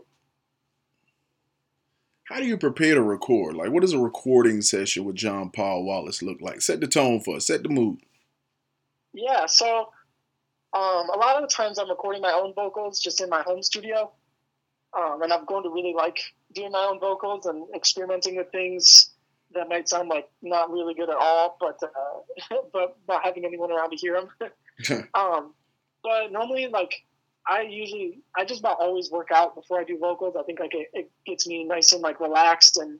how 2.25 2.39
do 2.39 2.47
you 2.47 2.57
prepare 2.57 2.95
to 2.95 3.03
record? 3.03 3.55
Like, 3.55 3.71
what 3.71 3.83
does 3.83 3.93
a 3.93 3.99
recording 3.99 4.63
session 4.63 5.05
with 5.05 5.17
Jon 5.17 5.51
Paul 5.51 5.85
Wallace 5.85 6.23
look 6.23 6.41
like? 6.41 6.63
Set 6.63 6.81
the 6.81 6.87
tone 6.87 7.21
for 7.21 7.37
us. 7.37 7.47
Set 7.47 7.63
the 7.63 7.69
mood. 7.69 7.99
Yeah. 9.13 9.45
So, 9.47 9.91
um, 10.73 11.11
a 11.11 11.19
lot 11.19 11.37
of 11.37 11.43
the 11.43 11.55
times 11.55 11.79
I'm 11.79 11.91
recording 11.91 12.23
my 12.23 12.33
own 12.33 12.55
vocals 12.55 12.99
just 12.99 13.21
in 13.21 13.29
my 13.29 13.43
home 13.43 13.63
studio. 13.63 14.11
Um, 14.97 15.23
and 15.23 15.33
I've 15.33 15.47
grown 15.47 15.63
to 15.63 15.71
really 15.71 15.95
like 15.97 16.19
doing 16.55 16.73
my 16.73 16.87
own 16.91 17.01
vocals 17.01 17.47
and 17.47 17.65
experimenting 17.75 18.37
with 18.37 18.51
things 18.53 19.11
that 19.55 19.69
might 19.69 19.89
sound 19.89 20.09
like 20.09 20.29
not 20.43 20.71
really 20.71 20.95
good 20.95 21.09
at 21.09 21.17
all, 21.17 21.57
but 21.61 21.79
uh, 21.83 22.57
but 22.73 22.97
not 23.09 23.25
having 23.25 23.45
anyone 23.45 23.73
around 23.73 23.91
to 23.91 23.97
hear 23.97 24.15
them. 24.15 25.09
um, 25.15 25.55
but 26.03 26.33
normally, 26.33 26.69
like 26.69 26.95
I 27.47 27.63
usually, 27.63 28.21
I 28.37 28.45
just 28.45 28.61
about 28.61 28.81
always 28.81 29.11
work 29.11 29.29
out 29.35 29.55
before 29.55 29.81
I 29.81 29.85
do 29.85 29.99
vocals. 29.99 30.35
I 30.39 30.43
think 30.43 30.61
like 30.61 30.75
it, 30.75 30.89
it 30.93 31.11
gets 31.27 31.47
me 31.47 31.65
nice 31.65 31.93
and 31.93 32.03
like 32.03 32.21
relaxed 32.21 32.77
and 32.77 32.99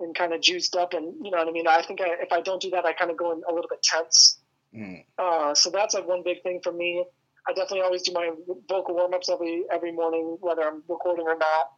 and 0.00 0.14
kind 0.14 0.32
of 0.32 0.40
juiced 0.40 0.76
up, 0.76 0.92
and 0.92 1.14
you 1.24 1.30
know 1.30 1.38
what 1.38 1.48
I 1.48 1.52
mean. 1.52 1.66
I 1.66 1.82
think 1.82 2.00
I, 2.00 2.16
if 2.20 2.32
I 2.32 2.40
don't 2.40 2.60
do 2.60 2.70
that, 2.70 2.84
I 2.84 2.92
kind 2.92 3.10
of 3.10 3.16
go 3.16 3.32
in 3.32 3.42
a 3.48 3.52
little 3.52 3.68
bit 3.68 3.82
tense. 3.82 4.38
Mm. 4.74 5.04
Uh, 5.18 5.54
so 5.54 5.70
that's 5.70 5.94
like 5.94 6.06
one 6.06 6.22
big 6.24 6.42
thing 6.42 6.60
for 6.62 6.72
me. 6.72 7.04
I 7.46 7.52
definitely 7.52 7.82
always 7.82 8.02
do 8.02 8.12
my 8.12 8.30
vocal 8.68 8.94
warm 8.94 9.14
ups 9.14 9.28
every 9.28 9.64
every 9.70 9.92
morning, 9.92 10.38
whether 10.40 10.62
I'm 10.62 10.82
recording 10.88 11.26
or 11.26 11.36
not. 11.36 11.72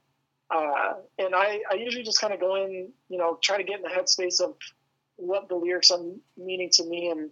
Uh, 0.49 0.95
and 1.19 1.35
I, 1.35 1.61
I 1.71 1.75
usually 1.75 2.05
just 2.05 2.21
kind 2.21 2.33
of 2.33 2.39
go 2.39 2.55
in, 2.55 2.93
you 3.09 3.19
know, 3.19 3.39
try 3.43 3.57
to 3.57 3.65
get 3.65 3.79
in 3.79 3.83
the 3.83 3.89
headspace 3.89 4.41
of 4.41 4.55
what 5.17 5.49
the 5.49 5.57
lyrics 5.57 5.91
are 5.91 5.99
meaning 6.37 6.71
to 6.75 6.85
me, 6.85 7.11
and 7.11 7.31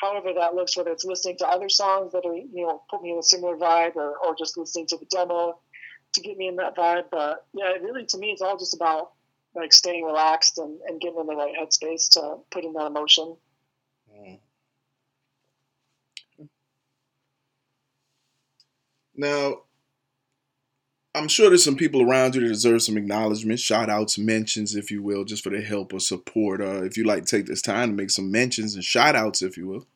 however 0.00 0.32
that 0.34 0.54
looks, 0.54 0.76
whether 0.76 0.90
it's 0.90 1.04
listening 1.04 1.36
to 1.38 1.46
other 1.46 1.68
songs 1.68 2.12
that 2.12 2.26
are, 2.26 2.34
you 2.34 2.66
know, 2.66 2.82
put 2.90 3.02
me 3.02 3.12
in 3.12 3.18
a 3.18 3.22
similar 3.22 3.56
vibe, 3.56 3.94
or, 3.94 4.16
or 4.18 4.34
just 4.36 4.58
listening 4.58 4.86
to 4.88 4.96
the 4.96 5.06
demo 5.06 5.60
to 6.14 6.20
get 6.22 6.36
me 6.36 6.48
in 6.48 6.56
that 6.56 6.76
vibe. 6.76 7.04
But 7.10 7.46
yeah, 7.52 7.72
really, 7.80 8.04
to 8.06 8.18
me, 8.18 8.30
it's 8.30 8.42
all 8.42 8.58
just 8.58 8.74
about 8.74 9.12
like 9.54 9.72
staying 9.72 10.04
relaxed 10.04 10.58
and, 10.58 10.80
and 10.88 11.00
getting 11.00 11.20
in 11.20 11.26
the 11.26 11.36
right 11.36 11.54
headspace 11.54 12.10
to 12.10 12.36
put 12.50 12.64
in 12.64 12.72
that 12.72 12.86
emotion. 12.86 13.36
Mm. 14.12 14.40
Now, 19.20 19.64
I'm 21.14 21.28
sure 21.28 21.50
there's 21.50 21.62
some 21.62 21.76
people 21.76 22.00
around 22.00 22.34
you 22.34 22.40
that 22.40 22.48
deserve 22.48 22.82
some 22.82 22.96
acknowledgement, 22.96 23.60
shout 23.60 23.90
outs, 23.90 24.16
mentions, 24.16 24.74
if 24.74 24.90
you 24.90 25.02
will, 25.02 25.24
just 25.24 25.44
for 25.44 25.50
the 25.50 25.60
help 25.60 25.92
or 25.92 26.00
support. 26.00 26.62
Uh, 26.62 26.84
if 26.84 26.96
you 26.96 27.04
like 27.04 27.26
take 27.26 27.44
this 27.44 27.60
time 27.60 27.90
to 27.90 27.94
make 27.94 28.10
some 28.10 28.30
mentions 28.30 28.74
and 28.74 28.82
shout 28.82 29.14
outs, 29.14 29.42
if 29.42 29.58
you 29.58 29.66
will. 29.66 29.86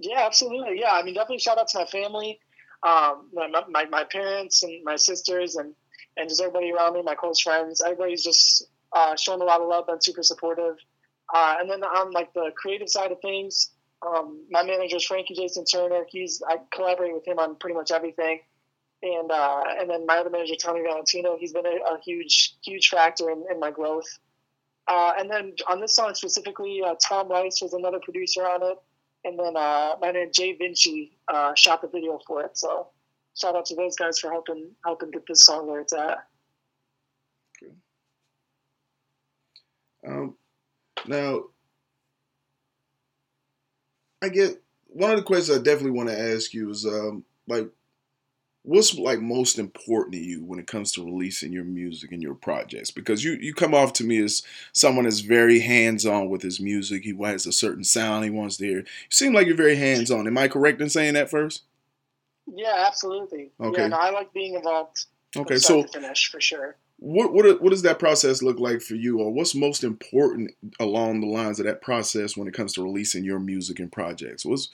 Yeah, 0.00 0.26
absolutely. 0.26 0.80
Yeah, 0.80 0.90
I 0.90 1.04
mean, 1.04 1.14
definitely 1.14 1.38
shout 1.38 1.56
out 1.56 1.68
to 1.68 1.78
my 1.78 1.84
family, 1.86 2.40
um, 2.82 3.30
my, 3.32 3.48
my, 3.70 3.84
my 3.84 4.04
parents 4.04 4.64
and 4.64 4.82
my 4.82 4.96
sisters, 4.96 5.54
and, 5.54 5.72
and 6.16 6.28
just 6.28 6.40
everybody 6.40 6.72
around 6.72 6.94
me, 6.94 7.02
my 7.02 7.14
close 7.14 7.40
friends. 7.40 7.80
Everybody's 7.80 8.24
just 8.24 8.66
uh, 8.92 9.14
shown 9.14 9.40
a 9.40 9.44
lot 9.44 9.60
of 9.60 9.68
love, 9.68 9.84
and 9.88 10.02
super 10.02 10.24
supportive. 10.24 10.74
Uh, 11.32 11.56
and 11.60 11.70
then 11.70 11.84
on 11.84 12.10
like 12.10 12.32
the 12.34 12.50
creative 12.56 12.88
side 12.88 13.12
of 13.12 13.20
things, 13.20 13.70
um, 14.02 14.44
my 14.50 14.62
manager 14.62 14.96
is 14.96 15.04
Frankie 15.04 15.34
Jason 15.34 15.64
Turner. 15.64 16.04
He's 16.08 16.42
I 16.46 16.56
collaborate 16.72 17.14
with 17.14 17.26
him 17.26 17.38
on 17.38 17.56
pretty 17.56 17.74
much 17.74 17.90
everything, 17.90 18.40
and 19.02 19.30
uh, 19.30 19.62
and 19.78 19.88
then 19.88 20.06
my 20.06 20.18
other 20.18 20.30
manager 20.30 20.54
Tony 20.60 20.82
Valentino. 20.82 21.36
He's 21.38 21.52
been 21.52 21.66
a, 21.66 21.94
a 21.94 21.98
huge 22.04 22.56
huge 22.64 22.88
factor 22.88 23.30
in, 23.30 23.44
in 23.50 23.58
my 23.58 23.70
growth. 23.70 24.06
Uh, 24.88 25.12
and 25.18 25.28
then 25.28 25.52
on 25.68 25.80
this 25.80 25.96
song 25.96 26.14
specifically, 26.14 26.80
uh, 26.86 26.94
Tom 27.02 27.28
Rice 27.28 27.60
was 27.60 27.72
another 27.72 27.98
producer 27.98 28.42
on 28.42 28.62
it, 28.62 28.78
and 29.24 29.38
then 29.38 29.56
uh, 29.56 29.94
my 30.00 30.12
name 30.12 30.30
Jay 30.32 30.52
Vinci 30.52 31.18
uh, 31.28 31.54
shot 31.54 31.82
the 31.82 31.88
video 31.88 32.20
for 32.26 32.42
it. 32.42 32.56
So 32.56 32.88
shout 33.36 33.56
out 33.56 33.66
to 33.66 33.74
those 33.74 33.96
guys 33.96 34.18
for 34.18 34.30
helping 34.30 34.70
helping 34.84 35.10
get 35.10 35.26
this 35.26 35.44
song 35.44 35.66
where 35.66 35.80
it's 35.80 35.92
at. 35.92 36.18
Okay. 37.62 37.72
Um, 40.06 40.36
now 41.06 41.44
I 44.22 44.28
get 44.28 44.62
one 44.86 45.10
of 45.10 45.16
the 45.16 45.22
questions 45.22 45.58
I 45.58 45.62
definitely 45.62 45.92
want 45.92 46.08
to 46.08 46.18
ask 46.18 46.54
you 46.54 46.70
is 46.70 46.86
um, 46.86 47.24
like 47.46 47.68
what's 48.62 48.98
like 48.98 49.20
most 49.20 49.58
important 49.58 50.14
to 50.14 50.20
you 50.20 50.44
when 50.44 50.58
it 50.58 50.66
comes 50.66 50.90
to 50.92 51.04
releasing 51.04 51.52
your 51.52 51.64
music 51.64 52.12
and 52.12 52.22
your 52.22 52.34
projects? 52.34 52.90
Because 52.90 53.22
you 53.24 53.32
you 53.32 53.54
come 53.54 53.74
off 53.74 53.92
to 53.94 54.04
me 54.04 54.22
as 54.22 54.42
someone 54.72 55.04
that's 55.04 55.20
very 55.20 55.60
hands-on 55.60 56.28
with 56.28 56.42
his 56.42 56.60
music. 56.60 57.04
He 57.04 57.16
has 57.22 57.46
a 57.46 57.52
certain 57.52 57.84
sound 57.84 58.24
he 58.24 58.30
wants 58.30 58.56
to 58.58 58.66
hear 58.66 58.78
you 58.78 58.84
seem 59.10 59.32
like 59.32 59.46
you're 59.46 59.56
very 59.56 59.76
hands-on. 59.76 60.26
Am 60.26 60.38
i 60.38 60.48
correct 60.48 60.80
in 60.80 60.88
saying 60.90 61.14
that 61.14 61.30
first? 61.30 61.62
Yeah 62.46 62.84
absolutely. 62.86 63.50
Okay. 63.60 63.82
Yeah, 63.82 63.88
no, 63.88 63.96
i 63.96 64.10
like 64.10 64.32
being 64.32 64.54
involved 64.54 65.06
okay 65.36 65.58
so 65.58 65.82
finish 65.84 66.30
for 66.30 66.40
sure 66.40 66.76
what 67.06 67.32
what 67.32 67.62
what 67.62 67.70
does 67.70 67.82
that 67.82 68.00
process 68.00 68.42
look 68.42 68.58
like 68.58 68.82
for 68.82 68.96
you, 68.96 69.20
or 69.20 69.32
what's 69.32 69.54
most 69.54 69.84
important 69.84 70.50
along 70.80 71.20
the 71.20 71.28
lines 71.28 71.60
of 71.60 71.66
that 71.66 71.80
process 71.80 72.36
when 72.36 72.48
it 72.48 72.54
comes 72.54 72.72
to 72.72 72.82
releasing 72.82 73.22
your 73.22 73.38
music 73.38 73.78
and 73.78 73.92
projects? 73.92 74.44
What's 74.44 74.70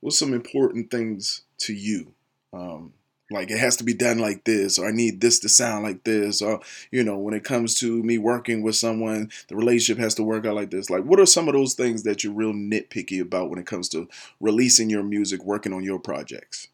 what's 0.00 0.18
some 0.18 0.34
important 0.34 0.90
things 0.90 1.42
to 1.60 1.72
you? 1.72 2.12
Um, 2.52 2.92
like 3.30 3.50
it 3.50 3.58
has 3.58 3.76
to 3.78 3.84
be 3.84 3.94
done 3.94 4.18
like 4.18 4.44
this, 4.44 4.78
or 4.78 4.88
I 4.88 4.92
need 4.92 5.22
this 5.22 5.38
to 5.38 5.48
sound 5.48 5.84
like 5.84 6.04
this, 6.04 6.42
or 6.42 6.60
you 6.90 7.02
know, 7.02 7.16
when 7.16 7.32
it 7.32 7.44
comes 7.44 7.76
to 7.76 8.02
me 8.02 8.18
working 8.18 8.62
with 8.62 8.76
someone, 8.76 9.30
the 9.48 9.56
relationship 9.56 10.02
has 10.02 10.14
to 10.16 10.22
work 10.22 10.44
out 10.44 10.56
like 10.56 10.70
this. 10.70 10.90
Like, 10.90 11.04
what 11.04 11.18
are 11.18 11.24
some 11.24 11.48
of 11.48 11.54
those 11.54 11.72
things 11.72 12.02
that 12.02 12.22
you're 12.22 12.34
real 12.34 12.52
nitpicky 12.52 13.22
about 13.22 13.48
when 13.48 13.58
it 13.58 13.66
comes 13.66 13.88
to 13.90 14.06
releasing 14.38 14.90
your 14.90 15.02
music, 15.02 15.44
working 15.44 15.72
on 15.72 15.82
your 15.82 15.98
projects? 15.98 16.68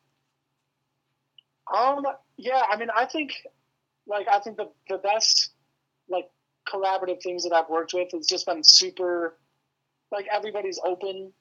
Um, 1.72 2.04
yeah, 2.36 2.62
I 2.68 2.76
mean, 2.76 2.88
I 2.96 3.04
think 3.04 3.34
like 4.06 4.26
I 4.28 4.38
think 4.40 4.56
the 4.56 4.70
the 4.88 4.98
best 4.98 5.50
like 6.08 6.28
collaborative 6.68 7.22
things 7.22 7.44
that 7.44 7.52
I've 7.52 7.68
worked 7.68 7.94
with 7.94 8.08
has 8.12 8.26
just 8.26 8.46
been 8.46 8.62
super 8.62 9.36
like 10.12 10.26
everybody's 10.32 10.80
open 10.84 11.32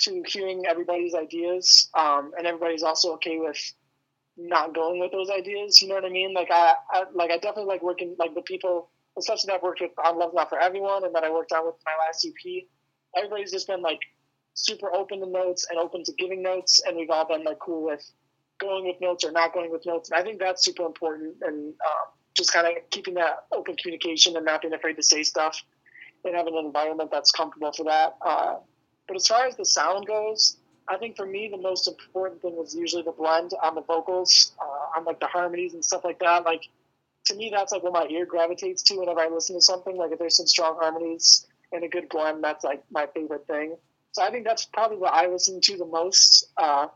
to 0.00 0.22
hearing 0.26 0.64
everybody's 0.66 1.14
ideas 1.14 1.88
um, 1.94 2.32
and 2.36 2.46
everybody's 2.46 2.82
also 2.82 3.14
okay 3.14 3.38
with 3.38 3.58
not 4.36 4.74
going 4.74 4.98
with 4.98 5.12
those 5.12 5.28
ideas 5.28 5.82
you 5.82 5.88
know 5.88 5.94
what 5.94 6.04
i 6.04 6.08
mean? 6.08 6.32
Like 6.32 6.48
I, 6.50 6.74
I 6.90 7.04
like 7.12 7.30
i 7.30 7.34
definitely 7.34 7.66
like 7.66 7.82
working 7.82 8.16
like 8.18 8.34
the 8.34 8.42
people 8.42 8.90
especially 9.18 9.48
that 9.48 9.56
I've 9.56 9.62
worked 9.62 9.80
with 9.80 9.92
on 10.04 10.18
Love 10.18 10.32
Not 10.34 10.48
for 10.48 10.58
Everyone 10.58 11.04
and 11.04 11.14
that 11.14 11.24
I 11.24 11.30
worked 11.30 11.52
on 11.52 11.66
with 11.66 11.76
my 11.84 11.92
last 12.04 12.26
EP, 12.26 12.64
everybody's 13.16 13.52
just 13.52 13.66
been 13.66 13.82
like 13.82 14.00
super 14.54 14.92
open 14.94 15.20
to 15.20 15.26
notes 15.26 15.66
and 15.70 15.78
open 15.78 16.04
to 16.04 16.12
giving 16.12 16.42
notes, 16.42 16.82
and 16.86 16.96
we've 16.96 17.10
all 17.10 17.26
been 17.26 17.44
like 17.44 17.58
cool 17.58 17.84
with 17.84 18.10
going 18.60 18.86
with 18.86 19.00
notes 19.00 19.24
or 19.24 19.32
not 19.32 19.52
going 19.52 19.70
with 19.70 19.84
notes. 19.86 20.10
And 20.10 20.20
I 20.20 20.22
think 20.22 20.38
that's 20.38 20.64
super 20.64 20.84
important, 20.84 21.36
and 21.42 21.68
um, 21.68 22.08
just 22.36 22.52
kind 22.52 22.66
of 22.66 22.74
keeping 22.90 23.14
that 23.14 23.44
open 23.52 23.76
communication 23.76 24.36
and 24.36 24.44
not 24.44 24.62
being 24.62 24.74
afraid 24.74 24.96
to 24.96 25.02
say 25.02 25.22
stuff 25.22 25.60
and 26.24 26.34
having 26.34 26.56
an 26.56 26.64
environment 26.64 27.10
that's 27.10 27.30
comfortable 27.30 27.72
for 27.72 27.84
that. 27.84 28.16
Uh, 28.24 28.56
but 29.08 29.16
as 29.16 29.26
far 29.26 29.46
as 29.46 29.56
the 29.56 29.64
sound 29.64 30.06
goes, 30.06 30.56
I 30.88 30.96
think 30.96 31.16
for 31.16 31.26
me 31.26 31.48
the 31.48 31.56
most 31.56 31.88
important 31.88 32.42
thing 32.42 32.56
was 32.56 32.74
usually 32.74 33.02
the 33.02 33.12
blend 33.12 33.52
on 33.62 33.74
the 33.74 33.82
vocals, 33.82 34.52
uh, 34.60 34.98
on 34.98 35.04
like 35.04 35.20
the 35.20 35.26
harmonies 35.26 35.74
and 35.74 35.84
stuff 35.84 36.04
like 36.04 36.18
that. 36.20 36.44
Like 36.44 36.68
to 37.26 37.34
me, 37.34 37.50
that's 37.54 37.72
like 37.72 37.82
what 37.82 37.92
my 37.92 38.06
ear 38.10 38.26
gravitates 38.26 38.82
to 38.84 38.96
whenever 38.96 39.20
I 39.20 39.28
listen 39.28 39.56
to 39.56 39.62
something. 39.62 39.96
Like 39.96 40.12
if 40.12 40.18
there's 40.18 40.36
some 40.36 40.46
strong 40.46 40.76
harmonies 40.80 41.46
and 41.72 41.84
a 41.84 41.88
good 41.88 42.08
blend, 42.08 42.42
that's 42.42 42.64
like 42.64 42.82
my 42.90 43.06
favorite 43.14 43.46
thing. 43.46 43.76
So 44.12 44.22
I 44.22 44.30
think 44.30 44.44
that's 44.44 44.64
probably 44.64 44.96
what 44.96 45.12
I 45.12 45.26
listen 45.26 45.60
to 45.60 45.76
the 45.76 45.86
most. 45.86 46.50
Uh, 46.56 46.88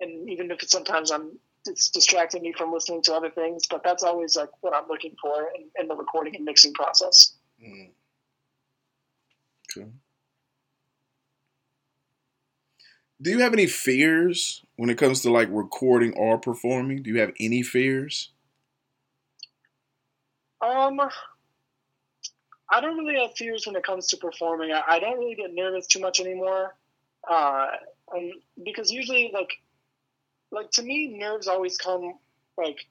and 0.00 0.28
even 0.28 0.50
if 0.50 0.62
it's 0.62 0.72
sometimes 0.72 1.10
I'm 1.10 1.38
it's 1.66 1.90
distracting 1.90 2.42
me 2.42 2.52
from 2.56 2.72
listening 2.72 3.02
to 3.02 3.14
other 3.14 3.30
things, 3.30 3.66
but 3.68 3.82
that's 3.84 4.02
always 4.02 4.36
like 4.36 4.48
what 4.60 4.74
I'm 4.74 4.88
looking 4.88 5.14
for 5.20 5.50
in, 5.54 5.66
in 5.78 5.88
the 5.88 5.94
recording 5.94 6.34
and 6.36 6.44
mixing 6.44 6.72
process. 6.72 7.34
Mm. 7.62 7.90
Cool. 9.74 9.92
Do 13.22 13.30
you 13.30 13.40
have 13.40 13.52
any 13.52 13.66
fears 13.66 14.62
when 14.76 14.88
it 14.88 14.96
comes 14.96 15.20
to 15.22 15.30
like 15.30 15.48
recording 15.50 16.14
or 16.14 16.38
performing? 16.38 17.02
Do 17.02 17.10
you 17.10 17.20
have 17.20 17.32
any 17.38 17.62
fears? 17.62 18.30
Um, 20.62 21.00
I 22.70 22.80
don't 22.80 22.96
really 22.96 23.20
have 23.20 23.36
fears 23.36 23.66
when 23.66 23.76
it 23.76 23.82
comes 23.82 24.06
to 24.08 24.16
performing. 24.16 24.72
I, 24.72 24.82
I 24.88 24.98
don't 25.00 25.18
really 25.18 25.34
get 25.34 25.52
nervous 25.52 25.86
too 25.86 26.00
much 26.00 26.20
anymore. 26.20 26.74
Uh, 27.28 27.66
and 28.12 28.32
because 28.64 28.90
usually, 28.90 29.30
like, 29.34 29.50
like 30.50 30.70
to 30.72 30.82
me, 30.82 31.16
nerves 31.18 31.48
always 31.48 31.76
come 31.76 32.14
like 32.56 32.86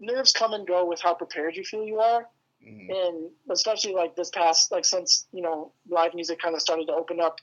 nerves 0.00 0.32
come 0.32 0.52
and 0.52 0.66
go 0.66 0.86
with 0.86 1.00
how 1.00 1.14
prepared 1.14 1.56
you 1.56 1.64
feel 1.64 1.84
you 1.84 1.98
are. 2.00 2.26
Mm-hmm. 2.66 2.90
And 2.90 3.30
especially 3.50 3.94
like 3.94 4.14
this 4.14 4.30
past, 4.30 4.70
like 4.70 4.84
since 4.84 5.26
you 5.32 5.42
know 5.42 5.72
live 5.88 6.14
music 6.14 6.40
kind 6.40 6.54
of 6.54 6.60
started 6.60 6.86
to 6.86 6.92
open 6.92 7.20
up 7.20 7.40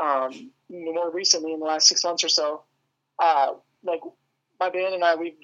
um, 0.00 0.50
more 0.70 1.10
recently 1.10 1.52
in 1.52 1.60
the 1.60 1.66
last 1.66 1.88
six 1.88 2.02
months 2.04 2.24
or 2.24 2.28
so, 2.28 2.62
uh, 3.18 3.52
like 3.82 4.00
my 4.60 4.70
band 4.70 4.94
and 4.94 5.04
I, 5.04 5.14
we've 5.16 5.36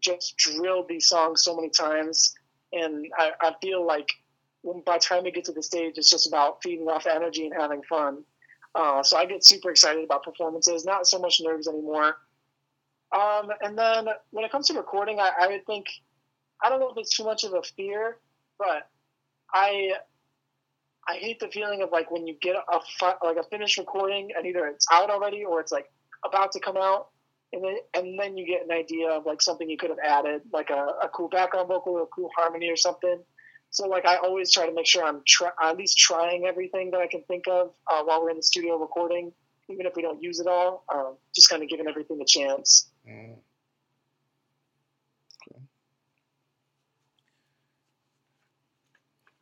just 0.00 0.36
drilled 0.36 0.88
these 0.88 1.08
songs 1.08 1.42
so 1.42 1.56
many 1.56 1.70
times, 1.70 2.34
and 2.72 3.06
I, 3.18 3.32
I 3.40 3.54
feel 3.60 3.84
like 3.84 4.08
by 4.84 4.98
the 4.98 5.04
time 5.04 5.24
we 5.24 5.32
get 5.32 5.44
to 5.46 5.52
the 5.52 5.62
stage, 5.62 5.94
it's 5.96 6.10
just 6.10 6.28
about 6.28 6.62
feeding 6.62 6.86
off 6.86 7.06
energy 7.06 7.46
and 7.46 7.54
having 7.58 7.82
fun. 7.82 8.24
Uh, 8.74 9.02
so 9.02 9.16
I 9.16 9.24
get 9.26 9.44
super 9.44 9.70
excited 9.70 10.04
about 10.04 10.22
performances, 10.22 10.84
not 10.84 11.06
so 11.06 11.18
much 11.18 11.40
nerves 11.42 11.66
anymore. 11.66 12.16
Um, 13.12 13.50
and 13.62 13.78
then 13.78 14.08
when 14.30 14.44
it 14.44 14.52
comes 14.52 14.68
to 14.68 14.74
recording, 14.74 15.18
I, 15.18 15.30
I 15.40 15.46
would 15.48 15.64
think, 15.66 15.86
I 16.62 16.68
don't 16.68 16.80
know 16.80 16.90
if 16.90 16.98
it's 16.98 17.16
too 17.16 17.24
much 17.24 17.44
of 17.44 17.54
a 17.54 17.62
fear, 17.62 18.18
but 18.58 18.88
I 19.52 19.92
I 21.08 21.14
hate 21.14 21.40
the 21.40 21.48
feeling 21.48 21.80
of 21.82 21.90
like 21.90 22.10
when 22.10 22.26
you 22.26 22.36
get 22.40 22.54
a 22.56 22.80
like 23.24 23.38
a 23.38 23.42
finished 23.44 23.78
recording 23.78 24.30
and 24.36 24.46
either 24.46 24.66
it's 24.66 24.86
out 24.92 25.08
already 25.08 25.42
or 25.44 25.58
it's 25.60 25.72
like 25.72 25.90
about 26.22 26.52
to 26.52 26.60
come 26.60 26.76
out, 26.76 27.08
and 27.52 27.64
then 27.64 27.76
and 27.94 28.20
then 28.20 28.36
you 28.36 28.46
get 28.46 28.64
an 28.64 28.70
idea 28.70 29.10
of 29.10 29.24
like 29.24 29.40
something 29.40 29.70
you 29.70 29.78
could 29.78 29.88
have 29.90 29.98
added, 30.04 30.42
like 30.52 30.68
a, 30.68 30.86
a 31.02 31.08
cool 31.08 31.28
background 31.28 31.68
vocal 31.68 31.94
or 31.94 32.02
a 32.02 32.06
cool 32.06 32.30
harmony 32.36 32.68
or 32.68 32.76
something. 32.76 33.22
So 33.70 33.86
like 33.86 34.06
I 34.06 34.16
always 34.16 34.52
try 34.52 34.66
to 34.66 34.74
make 34.74 34.86
sure 34.86 35.02
I'm 35.04 35.22
try, 35.26 35.50
at 35.62 35.76
least 35.78 35.96
trying 35.96 36.46
everything 36.46 36.90
that 36.90 37.00
I 37.00 37.06
can 37.06 37.22
think 37.22 37.48
of 37.48 37.72
uh, 37.90 38.02
while 38.02 38.22
we're 38.22 38.30
in 38.30 38.36
the 38.36 38.42
studio 38.42 38.76
recording, 38.76 39.32
even 39.70 39.86
if 39.86 39.94
we 39.96 40.02
don't 40.02 40.22
use 40.22 40.40
it 40.40 40.46
all. 40.46 40.84
Um, 40.92 41.16
just 41.34 41.48
kind 41.48 41.62
of 41.62 41.68
giving 41.70 41.86
everything 41.86 42.20
a 42.20 42.26
chance. 42.26 42.90
Mm. 43.08 43.36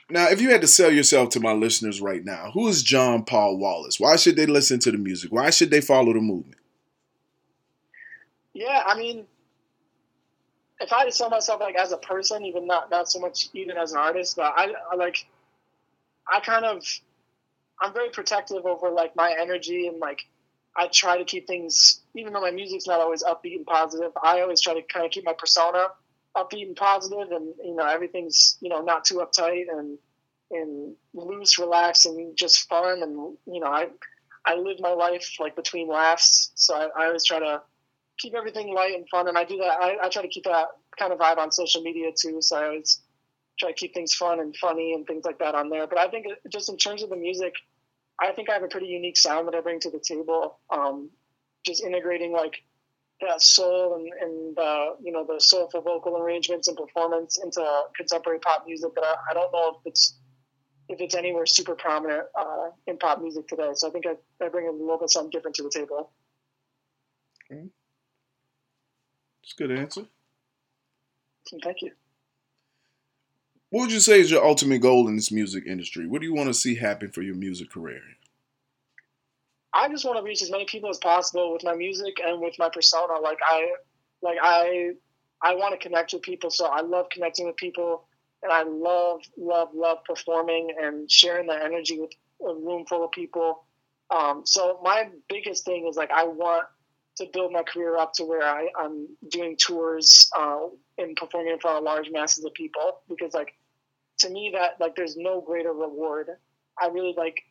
Now, 0.09 0.29
if 0.29 0.41
you 0.41 0.51
had 0.51 0.61
to 0.61 0.69
sell 0.69 0.93
yourself 0.93 1.31
to 1.31 1.41
my 1.41 1.53
listeners 1.53 2.01
right 2.01 2.25
now, 2.25 2.53
who 2.55 2.69
is 2.69 2.85
Jon 2.85 3.25
Paul 3.25 3.57
Wallace? 3.59 3.99
Why 3.99 4.15
should 4.17 4.37
they 4.37 4.47
listen 4.47 4.79
to 4.81 4.93
the 4.93 4.99
music? 4.99 5.33
Why 5.33 5.51
should 5.51 5.71
they 5.71 5.81
follow 5.81 6.13
the 6.13 6.21
movement? 6.21 6.61
Yeah, 8.55 8.85
I 8.87 8.97
mean, 8.97 9.27
if 10.81 10.93
I 10.93 10.99
had 11.01 11.05
to 11.07 11.13
sell 11.13 11.29
myself 11.29 11.61
like 11.61 11.75
as 11.75 11.91
a 11.91 11.97
person, 11.99 12.45
even 12.45 12.67
not 12.67 12.91
not 12.91 13.11
so 13.11 13.19
much 13.19 13.49
even 13.53 13.77
as 13.77 13.93
an 13.93 13.99
artist, 13.99 14.37
but 14.37 14.55
I, 14.57 14.73
I 14.93 14.97
like 14.97 15.27
I 16.31 16.41
kind 16.41 16.65
of 16.65 16.85
I'm 17.83 17.93
very 17.93 18.11
protective 18.11 18.65
over 18.65 18.91
like 18.91 19.17
my 19.17 19.35
energy 19.39 19.89
and 19.89 19.99
like 19.99 20.21
I 20.77 20.89
try 20.89 21.19
to 21.19 21.25
keep 21.25 21.47
things 21.47 22.03
even 22.15 22.33
though 22.33 22.41
my 22.41 22.51
music's 22.51 22.87
not 22.87 23.01
always 23.01 23.23
upbeat 23.23 23.57
and 23.57 23.67
positive, 23.67 24.13
I 24.23 24.41
always 24.41 24.61
try 24.61 24.75
to 24.75 24.83
kind 24.83 25.05
of 25.07 25.13
keep 25.13 25.25
my 25.25 25.33
persona 25.33 25.89
upbeat 26.37 26.67
and 26.67 26.77
positive 26.77 27.31
and 27.33 27.55
you 27.65 27.75
know 27.75 27.87
everything's 27.87 28.59
you 28.61 28.69
know 28.69 28.83
not 28.83 29.05
too 29.05 29.17
uptight 29.17 29.65
and 29.71 29.99
and 30.51 30.95
loose 31.15 31.59
relaxed 31.59 32.07
and 32.07 32.37
just 32.37 32.69
fun. 32.69 33.03
And 33.03 33.37
you 33.47 33.61
know 33.61 33.69
i 33.69 33.89
i 34.45 34.55
live 34.55 34.79
my 34.81 34.93
life 34.93 35.37
like 35.41 35.57
between 35.57 35.89
laughs. 35.89 36.53
So 36.55 36.75
i, 36.75 37.03
I 37.03 37.07
always 37.07 37.25
try 37.25 37.39
to 37.39 37.63
keep 38.19 38.35
everything 38.35 38.75
light 38.75 38.95
and 38.95 39.09
fun. 39.09 39.29
And 39.29 39.39
i 39.39 39.45
do 39.45 39.57
that 39.59 39.79
I, 39.81 39.97
I 40.03 40.09
try 40.09 40.23
to 40.23 40.29
keep 40.29 40.45
that 40.45 40.69
kind 40.99 41.13
of 41.13 41.19
vibe 41.19 41.39
on 41.39 41.51
social 41.51 41.83
media 41.83 42.11
too. 42.19 42.41
So 42.43 42.57
i 42.59 42.67
always 42.67 43.01
try 43.59 43.71
to 43.71 43.75
keep 43.75 43.95
things 43.95 44.15
fun 44.15 44.41
and 44.41 44.55
funny 44.57 44.93
and 44.93 45.07
things 45.07 45.25
like 45.25 45.39
that 45.39 45.55
on 45.55 45.71
there. 45.71 45.87
But 45.87 45.99
i 45.99 46.09
think 46.09 46.27
just 46.53 46.69
in 46.69 46.77
terms 46.77 47.03
of 47.03 47.09
the 47.11 47.17
music 47.17 47.55
i 48.21 48.33
think 48.33 48.51
i 48.51 48.53
have 48.53 48.63
a 48.63 48.69
pretty 48.69 48.87
unique 48.87 49.17
sound 49.17 49.47
that 49.47 49.55
i 49.55 49.61
bring 49.61 49.81
to 49.81 49.91
the 49.91 50.01
table 50.01 50.59
um, 50.71 51.11
just 51.65 51.83
integrating 51.83 52.33
like 52.33 52.63
that 53.21 53.41
soul 53.41 53.95
and, 53.95 54.13
and 54.21 54.59
uh, 54.59 54.91
you 55.03 55.11
know 55.11 55.25
the 55.27 55.41
soulful 55.41 55.81
vocal 55.81 56.19
arrangements 56.19 56.69
and 56.69 56.77
performance 56.77 57.39
into 57.43 57.65
contemporary 57.97 58.39
pop 58.41 58.65
music 58.67 58.95
that 58.95 59.05
I, 59.05 59.15
I 59.31 59.35
don't 59.35 59.53
know 59.53 59.77
if 59.79 59.87
it's 59.87 60.19
if 60.89 61.01
it's 61.01 61.15
anywhere 61.15 61.47
super 61.47 61.75
prominent 61.75 62.25
uh, 62.39 62.71
in 62.87 62.99
pop 62.99 63.21
music 63.21 63.49
today. 63.49 63.71
So 63.75 63.89
I 63.89 63.91
think 63.91 64.05
I, 64.07 64.45
I 64.45 64.49
bring 64.49 64.69
a 64.69 64.71
little 64.71 64.99
bit 64.99 65.11
something 65.11 65.31
different 65.31 65.57
to 65.57 65.65
the 65.65 65.71
table. 65.71 66.11
Okay. 67.51 67.63
That's 69.43 69.55
a 69.59 69.63
good 69.63 69.79
answer. 69.79 70.03
Thank 71.63 71.83
you. 71.83 71.93
What 73.77 73.83
would 73.83 73.93
you 73.93 74.01
say 74.01 74.21
is 74.21 74.31
your 74.31 74.43
ultimate 74.43 74.81
goal 74.81 75.07
in 75.07 75.17
this 75.17 75.31
music 75.31 75.67
industry? 75.67 76.07
What 76.07 76.23
do 76.23 76.27
you 76.27 76.33
want 76.33 76.49
to 76.49 76.55
see 76.55 76.77
happen 76.77 77.11
for 77.11 77.21
your 77.21 77.35
music 77.35 77.69
career? 77.69 78.01
I 79.75 79.91
just 79.91 80.03
want 80.03 80.17
to 80.17 80.25
reach 80.25 80.41
as 80.41 80.51
many 80.51 80.65
people 80.65 80.89
as 80.89 80.97
possible 80.97 81.53
with 81.53 81.63
my 81.63 81.75
music 81.75 82.15
and 82.25 82.41
with 82.41 82.55
my 82.59 82.71
persona. 82.71 83.21
Like 83.21 83.37
I, 83.47 83.75
like 84.23 84.39
I, 84.43 84.93
I 85.43 85.57
want 85.57 85.79
to 85.79 85.79
connect 85.79 86.15
with 86.15 86.23
people. 86.23 86.49
So 86.49 86.65
I 86.65 86.81
love 86.81 87.11
connecting 87.13 87.45
with 87.45 87.57
people, 87.57 88.09
and 88.43 88.51
I 88.51 88.63
love, 88.63 89.21
love, 89.37 89.69
love 89.75 89.99
performing 90.05 90.71
and 90.81 91.13
sharing 91.13 91.47
that 91.49 91.63
energy 91.63 92.01
with 92.01 92.13
a 92.41 92.55
room 92.55 92.87
full 92.87 93.05
of 93.05 93.11
people. 93.11 93.67
Um, 94.09 94.41
so 94.47 94.81
my 94.83 95.11
biggest 95.29 95.67
thing 95.67 95.87
is 95.87 95.99
like 95.99 96.11
I 96.11 96.25
want 96.25 96.65
to 97.17 97.27
build 97.31 97.53
my 97.53 97.63
career 97.63 97.99
up 97.99 98.15
to 98.15 98.25
where 98.25 98.43
I, 98.43 98.69
I'm 98.79 99.07
doing 99.31 99.55
tours 99.59 100.31
uh, 100.35 100.61
and 100.97 101.15
performing 101.15 101.53
in 101.53 101.59
front 101.59 101.77
of 101.77 101.85
large 101.85 102.09
masses 102.11 102.43
of 102.43 102.55
people 102.55 103.03
because 103.07 103.35
like 103.35 103.53
to 104.27 104.33
me 104.33 104.51
that 104.55 104.81
like 104.81 104.97
there's 104.97 105.17
no 105.17 105.41
greater 105.41 105.73
reward. 105.73 106.29
I 106.81 106.89
really 106.89 107.15
like 107.17 107.43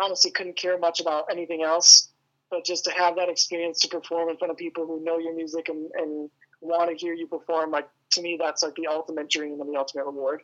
honestly 0.00 0.30
couldn't 0.30 0.56
care 0.56 0.78
much 0.78 1.00
about 1.00 1.26
anything 1.30 1.62
else. 1.62 2.08
But 2.50 2.64
just 2.64 2.84
to 2.84 2.90
have 2.90 3.16
that 3.16 3.28
experience 3.30 3.80
to 3.80 3.88
perform 3.88 4.28
in 4.28 4.36
front 4.36 4.50
of 4.50 4.58
people 4.58 4.86
who 4.86 5.02
know 5.02 5.18
your 5.18 5.34
music 5.34 5.68
and, 5.68 5.90
and 5.94 6.30
want 6.60 6.90
to 6.90 6.96
hear 6.96 7.14
you 7.14 7.26
perform, 7.26 7.70
like 7.70 7.88
to 8.12 8.22
me, 8.22 8.38
that's 8.38 8.62
like 8.62 8.74
the 8.74 8.88
ultimate 8.88 9.30
dream 9.30 9.58
and 9.60 9.72
the 9.72 9.78
ultimate 9.78 10.04
reward. 10.04 10.42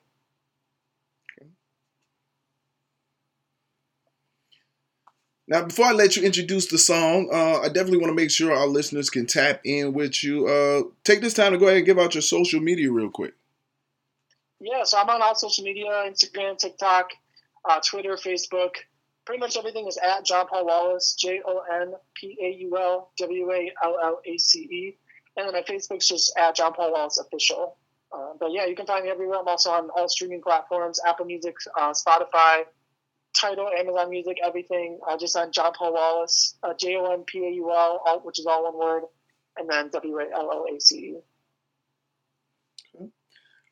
Now, 5.46 5.64
before 5.64 5.86
I 5.86 5.92
let 5.92 6.14
you 6.14 6.22
introduce 6.22 6.66
the 6.66 6.76
song, 6.76 7.30
uh, 7.32 7.60
I 7.60 7.68
definitely 7.68 7.98
want 7.98 8.10
to 8.10 8.14
make 8.14 8.30
sure 8.30 8.52
our 8.52 8.66
listeners 8.66 9.08
can 9.08 9.24
tap 9.24 9.62
in 9.64 9.94
with 9.94 10.22
you. 10.22 10.46
Uh, 10.46 10.82
take 11.04 11.22
this 11.22 11.32
time 11.32 11.52
to 11.52 11.58
go 11.58 11.66
ahead 11.66 11.78
and 11.78 11.86
give 11.86 11.98
out 11.98 12.14
your 12.14 12.20
social 12.20 12.60
media 12.60 12.92
real 12.92 13.08
quick. 13.08 13.32
Yeah, 14.60 14.84
so 14.84 14.98
I'm 14.98 15.08
on 15.08 15.22
all 15.22 15.34
social 15.34 15.64
media 15.64 15.86
Instagram, 15.86 16.58
TikTok, 16.58 17.10
uh, 17.68 17.80
Twitter, 17.80 18.16
Facebook 18.16 18.76
pretty 19.28 19.40
much 19.40 19.58
everything 19.58 19.86
is 19.86 19.98
at 19.98 20.24
Jon 20.24 20.46
Paul 20.46 20.64
Wallace, 20.64 21.14
J 21.14 21.42
O 21.46 21.62
N 21.82 21.92
P 22.14 22.34
A 22.40 22.48
U 22.62 22.78
L 22.78 23.12
W 23.18 23.52
A 23.52 23.70
L 23.84 23.98
L 24.02 24.20
A 24.24 24.38
C 24.38 24.60
E. 24.60 24.96
And 25.36 25.46
then 25.46 25.52
my 25.52 25.60
Facebook's 25.60 26.08
just 26.08 26.32
at 26.38 26.54
Jon 26.54 26.72
Paul 26.72 26.92
Wallace 26.92 27.18
Official. 27.18 27.76
Uh, 28.10 28.32
but 28.40 28.52
yeah, 28.52 28.64
you 28.64 28.74
can 28.74 28.86
find 28.86 29.04
me 29.04 29.10
everywhere. 29.10 29.38
I'm 29.38 29.46
also 29.46 29.70
on 29.70 29.90
all 29.90 30.08
streaming 30.08 30.40
platforms 30.40 30.98
Apple 31.06 31.26
Music, 31.26 31.54
uh, 31.78 31.92
Spotify, 31.92 32.62
Tidal, 33.34 33.68
Amazon 33.78 34.08
Music, 34.08 34.38
everything. 34.42 34.98
Uh, 35.06 35.18
just 35.18 35.36
on 35.36 35.52
Jon 35.52 35.74
Paul 35.74 35.92
Wallace, 35.92 36.54
uh, 36.62 36.72
J 36.72 36.96
O 36.96 37.12
N 37.12 37.24
P 37.26 37.46
A 37.46 37.50
U 37.50 37.70
L, 37.70 38.22
which 38.24 38.38
is 38.38 38.46
all 38.46 38.64
one 38.64 38.78
word, 38.78 39.02
and 39.58 39.68
then 39.68 39.90
W 39.90 40.20
A 40.20 40.24
L 40.32 40.50
L 40.50 40.64
A 40.74 40.80
C 40.80 40.96
E. 40.96 41.16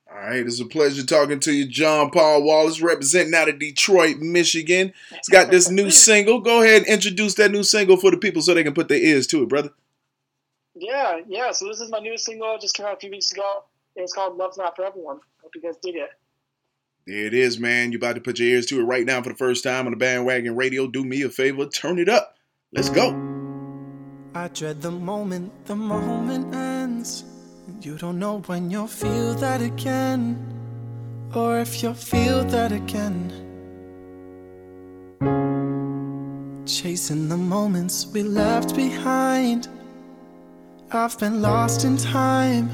All 0.08 0.16
right, 0.18 0.46
it's 0.46 0.60
a 0.60 0.64
pleasure 0.64 1.04
talking 1.04 1.40
to 1.40 1.52
you, 1.52 1.66
Jon 1.66 2.10
Paul 2.10 2.44
Wallace, 2.44 2.80
representing 2.80 3.34
out 3.34 3.48
of 3.48 3.58
Detroit, 3.58 4.18
Michigan. 4.18 4.92
He's 5.10 5.28
got 5.28 5.50
this 5.50 5.68
new 5.68 5.90
single. 6.06 6.40
Go 6.40 6.62
ahead 6.62 6.82
and 6.82 6.86
introduce 6.86 7.34
that 7.34 7.50
new 7.50 7.64
single 7.64 7.96
for 7.96 8.10
the 8.12 8.16
people 8.16 8.40
so 8.40 8.54
they 8.54 8.62
can 8.62 8.74
put 8.74 8.88
their 8.88 8.98
ears 8.98 9.26
to 9.28 9.42
it, 9.42 9.48
brother. 9.48 9.70
Yeah, 10.74 11.20
yeah. 11.26 11.50
So 11.52 11.66
this 11.66 11.80
is 11.80 11.90
my 11.90 11.98
newest 11.98 12.24
single. 12.24 12.54
It 12.54 12.60
just 12.60 12.74
came 12.74 12.86
out 12.86 12.94
a 12.94 13.00
few 13.00 13.10
weeks 13.10 13.32
ago. 13.32 13.64
It's 13.96 14.12
called 14.12 14.36
"Love's 14.36 14.58
Not 14.58 14.76
for 14.76 14.84
Everyone." 14.84 15.18
Hope 15.42 15.52
you 15.54 15.62
guys 15.62 15.76
dig 15.82 15.96
it. 15.96 16.10
There 17.06 17.26
it 17.26 17.34
is, 17.34 17.58
man. 17.58 17.92
You 17.92 17.98
about 17.98 18.16
to 18.16 18.20
put 18.20 18.38
your 18.38 18.48
ears 18.48 18.66
to 18.66 18.80
it 18.80 18.84
right 18.84 19.06
now 19.06 19.22
for 19.22 19.30
the 19.30 19.36
first 19.36 19.64
time 19.64 19.86
on 19.86 19.92
the 19.92 19.96
bandwagon 19.96 20.54
radio. 20.54 20.86
Do 20.86 21.04
me 21.04 21.22
a 21.22 21.30
favor, 21.30 21.66
turn 21.66 21.98
it 21.98 22.08
up. 22.08 22.36
Let's 22.72 22.90
go. 22.90 23.10
I 24.34 24.48
dread 24.48 24.82
the 24.82 24.90
moment 24.90 25.66
the 25.66 25.76
moment 25.76 26.54
ends. 26.54 26.75
You 27.82 27.98
don't 27.98 28.18
know 28.18 28.38
when 28.46 28.70
you'll 28.70 28.86
feel 28.86 29.34
that 29.34 29.60
again, 29.60 30.36
or 31.34 31.58
if 31.60 31.82
you'll 31.82 31.94
feel 31.94 32.42
that 32.44 32.72
again. 32.72 33.30
Chasing 36.66 37.28
the 37.28 37.36
moments 37.36 38.06
we 38.06 38.22
left 38.22 38.74
behind. 38.74 39.68
I've 40.90 41.18
been 41.18 41.42
lost 41.42 41.84
in 41.84 41.96
time, 41.98 42.70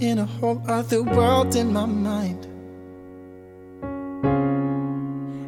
in 0.00 0.18
a 0.18 0.26
whole 0.26 0.62
other 0.68 1.02
world 1.02 1.56
in 1.56 1.72
my 1.72 1.86
mind. 1.86 2.44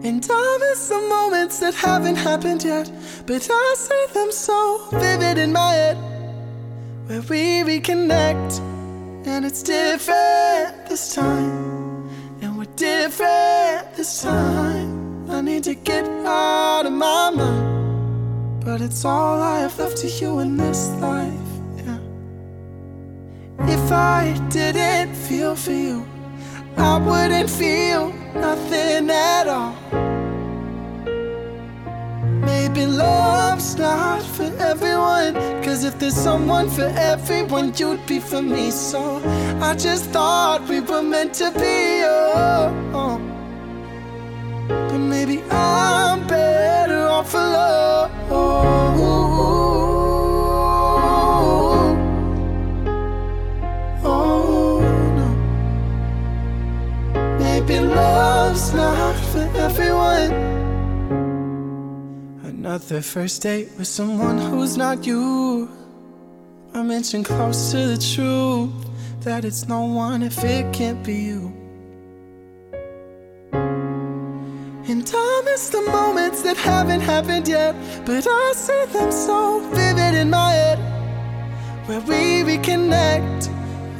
And 0.05 0.27
I 0.29 0.59
miss 0.61 0.89
the 0.89 1.01
moments 1.01 1.61
that 1.61 1.75
haven't 1.75 2.17
happened 2.17 2.65
yet, 2.65 2.91
but 3.27 3.47
I 3.51 3.75
see 3.77 4.07
them 4.15 4.33
so 4.33 4.89
vivid 4.93 5.37
in 5.39 5.53
my 5.53 5.73
head. 5.75 6.10
Where 7.11 7.23
we 7.23 7.65
reconnect, 7.65 8.61
and 9.27 9.45
it's 9.45 9.65
different 9.65 10.87
this 10.87 11.13
time. 11.13 12.09
And 12.41 12.57
we're 12.57 12.73
different 12.77 13.97
this 13.97 14.23
time. 14.23 15.29
I 15.29 15.41
need 15.41 15.65
to 15.65 15.75
get 15.75 16.05
out 16.25 16.87
of 16.87 16.93
my 16.93 17.31
mind, 17.31 18.65
but 18.65 18.81
it's 18.81 19.05
all 19.05 19.43
I 19.43 19.59
have 19.59 19.77
left 19.77 19.97
to 20.03 20.07
you 20.07 20.39
in 20.39 20.57
this 20.57 20.89
life. 21.01 21.51
Yeah. 21.79 21.99
If 23.67 23.91
I 23.91 24.39
didn't 24.49 25.13
feel 25.17 25.57
for 25.57 25.73
you, 25.73 26.07
I 26.77 26.97
wouldn't 26.99 27.51
feel 27.51 28.13
nothing 28.37 29.11
at 29.11 29.49
all. 29.49 30.10
Maybe 32.73 32.87
love's 32.87 33.77
not 33.77 34.23
for 34.23 34.45
everyone. 34.61 35.35
Cause 35.61 35.83
if 35.83 35.99
there's 35.99 36.15
someone 36.15 36.71
for 36.71 36.85
everyone, 36.95 37.73
you'd 37.77 38.07
be 38.07 38.21
for 38.21 38.41
me. 38.41 38.71
So 38.71 39.21
I 39.61 39.75
just 39.75 40.11
thought 40.11 40.69
we 40.69 40.79
were 40.79 41.03
meant 41.03 41.35
to 41.35 41.51
be. 41.51 42.05
Oh, 42.05 42.71
oh. 42.95 43.19
But 44.69 44.99
maybe 44.99 45.43
I'm 45.51 46.25
better 46.29 47.09
off 47.09 47.35
alone. 47.35 48.11
Oh, 54.05 54.81
no. 55.17 55.29
Maybe 57.41 57.81
love's 57.81 58.73
not 58.75 59.17
for 59.33 59.51
everyone. 59.57 60.60
Another 62.61 63.01
first 63.01 63.41
date 63.41 63.71
with 63.79 63.87
someone 63.87 64.37
who's 64.37 64.77
not 64.77 65.07
you. 65.07 65.67
I 66.75 66.83
mentioned 66.83 67.25
close 67.25 67.71
to 67.71 67.79
the 67.87 67.97
truth 67.97 68.71
that 69.23 69.47
it's 69.47 69.67
no 69.67 69.85
one 69.85 70.23
if 70.23 70.45
it 70.45 70.71
can't 70.71 71.03
be 71.03 71.15
you. 71.15 71.55
And 74.91 75.11
I 75.11 75.43
miss 75.47 75.71
the 75.71 75.81
moments 75.91 76.43
that 76.43 76.59
haven't 76.59 77.01
happened 77.01 77.49
yet, 77.49 77.75
but 78.05 78.27
I 78.29 78.53
see 78.55 78.85
them 78.93 79.11
so 79.11 79.61
vivid 79.71 80.15
in 80.17 80.29
my 80.29 80.53
head. 80.53 80.79
Where 81.87 82.01
we 82.01 82.45
reconnect, 82.45 83.49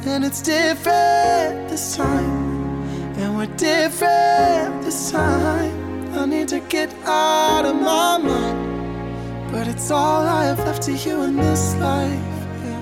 and 0.05 0.23
it's 0.23 0.43
different 0.43 1.67
this 1.67 1.95
time, 1.95 2.83
and 3.17 3.37
we're 3.37 3.55
different 3.57 4.83
this 4.83 5.09
time. 5.09 5.90
I 6.13 6.25
need 6.25 6.49
to 6.49 6.59
get 6.59 6.93
out 7.05 7.65
of 7.65 7.75
my 7.75 8.17
mind, 8.17 9.51
but 9.51 9.67
it's 9.67 9.89
all 9.89 10.21
I 10.27 10.43
have 10.45 10.59
left 10.59 10.83
to 10.83 10.91
you 10.91 11.21
in 11.23 11.37
this 11.37 11.73
life. 11.75 12.19
yeah. 12.65 12.81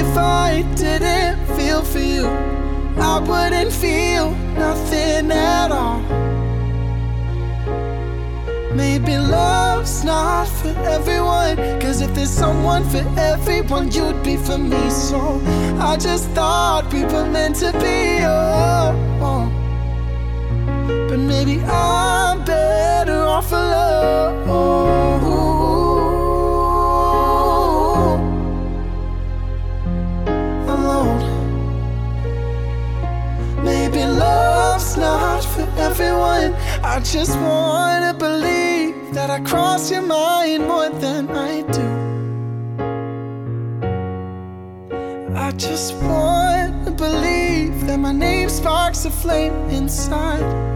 If 0.00 0.16
I 0.16 0.62
didn't 0.76 1.44
feel 1.56 1.82
for 1.82 1.98
you, 1.98 2.26
I 2.96 3.18
wouldn't 3.20 3.72
feel 3.72 4.30
nothing 4.56 5.30
at 5.30 5.70
all. 5.70 6.00
Maybe 8.74 9.18
love's 9.18 10.02
not 10.04 10.48
for 10.48 10.74
everyone. 10.88 11.56
Cause 11.80 12.00
if 12.00 12.14
there's 12.14 12.30
someone 12.30 12.84
for 12.88 13.04
everyone, 13.18 13.92
you'd 13.92 14.22
be 14.22 14.38
for 14.38 14.56
me. 14.56 14.88
So 14.88 15.40
I 15.78 15.98
just 15.98 16.30
thought 16.30 16.90
we 16.92 17.04
were 17.04 17.26
meant 17.26 17.56
to 17.56 17.72
be. 17.72 18.24
Oh, 18.24 18.96
oh. 19.20 19.61
Maybe 21.44 21.60
I'm 21.64 22.44
better 22.44 23.18
off 23.18 23.50
alone. 23.50 24.46
Alone. 30.68 31.22
Maybe 33.64 34.04
love's 34.04 34.96
not 34.96 35.44
for 35.44 35.66
everyone. 35.78 36.54
I 36.84 37.00
just 37.00 37.36
wanna 37.40 38.14
believe 38.16 39.12
that 39.12 39.28
I 39.28 39.40
cross 39.40 39.90
your 39.90 40.02
mind 40.02 40.68
more 40.68 40.90
than 40.90 41.28
I 41.28 41.62
do. 41.76 41.88
I 45.34 45.50
just 45.56 45.94
wanna 45.94 46.92
believe 46.92 47.84
that 47.88 47.98
my 47.98 48.12
name 48.12 48.48
sparks 48.48 49.04
a 49.06 49.10
flame 49.10 49.54
inside 49.70 50.71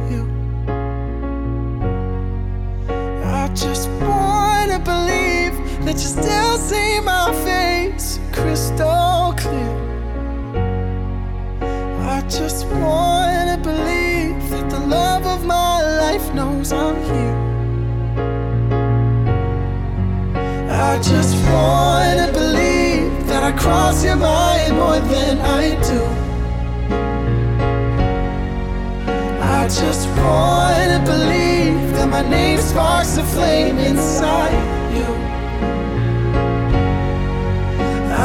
just 3.57 3.89
wanna 4.03 4.79
believe 4.79 5.55
that 5.87 5.95
you 5.95 6.09
still 6.21 6.59
see 6.59 7.01
my 7.01 7.33
face 7.43 8.21
crystal 8.31 9.35
clear. 9.39 9.75
I 12.17 12.21
just 12.29 12.67
wanna 12.67 13.59
believe 13.63 14.51
that 14.51 14.69
the 14.69 14.81
love 14.81 15.25
of 15.27 15.47
my 15.47 15.81
life 16.03 16.35
knows 16.35 16.71
I'm 16.71 16.97
here. 17.11 17.37
I 20.71 20.99
just 20.99 21.35
wanna 21.49 22.31
believe 22.33 23.27
that 23.27 23.43
I 23.43 23.53
cross 23.53 24.05
your 24.05 24.17
mind 24.17 24.77
more 24.77 25.01
than 25.01 25.39
I 25.41 25.65
do. 25.91 26.03
I 29.41 29.67
just 29.69 30.07
wanna 30.19 31.03
believe 31.07 31.56
my 32.11 32.23
name 32.29 32.59
sparks 32.59 33.17
a 33.17 33.25
flame 33.25 33.79
inside 33.79 34.53
you. 34.97 35.09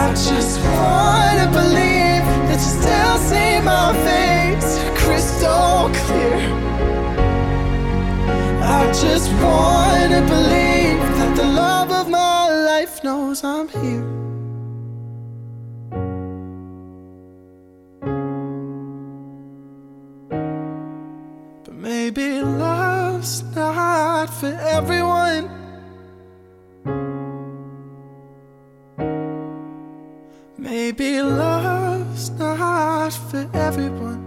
I 0.04 0.10
just 0.14 0.60
wanna 0.76 1.48
believe 1.52 2.26
that 2.48 2.60
you 2.66 2.72
still 2.82 3.18
see 3.30 3.60
my 3.62 3.94
face 4.06 4.72
crystal 5.02 5.90
clear. 6.02 6.40
I 8.80 8.86
just 9.04 9.30
wanna 9.44 10.22
believe 10.36 11.00
that 11.18 11.36
the 11.36 11.46
love 11.46 11.92
of 11.92 12.10
my 12.10 12.50
life 12.50 13.04
knows 13.04 13.44
I'm 13.44 13.68
here. 13.68 14.41
Not 24.22 24.30
for 24.30 24.54
everyone. 24.78 25.50
Maybe 30.60 31.22
love's 31.24 32.30
not 32.30 33.14
for 33.14 33.50
everyone. 33.56 34.21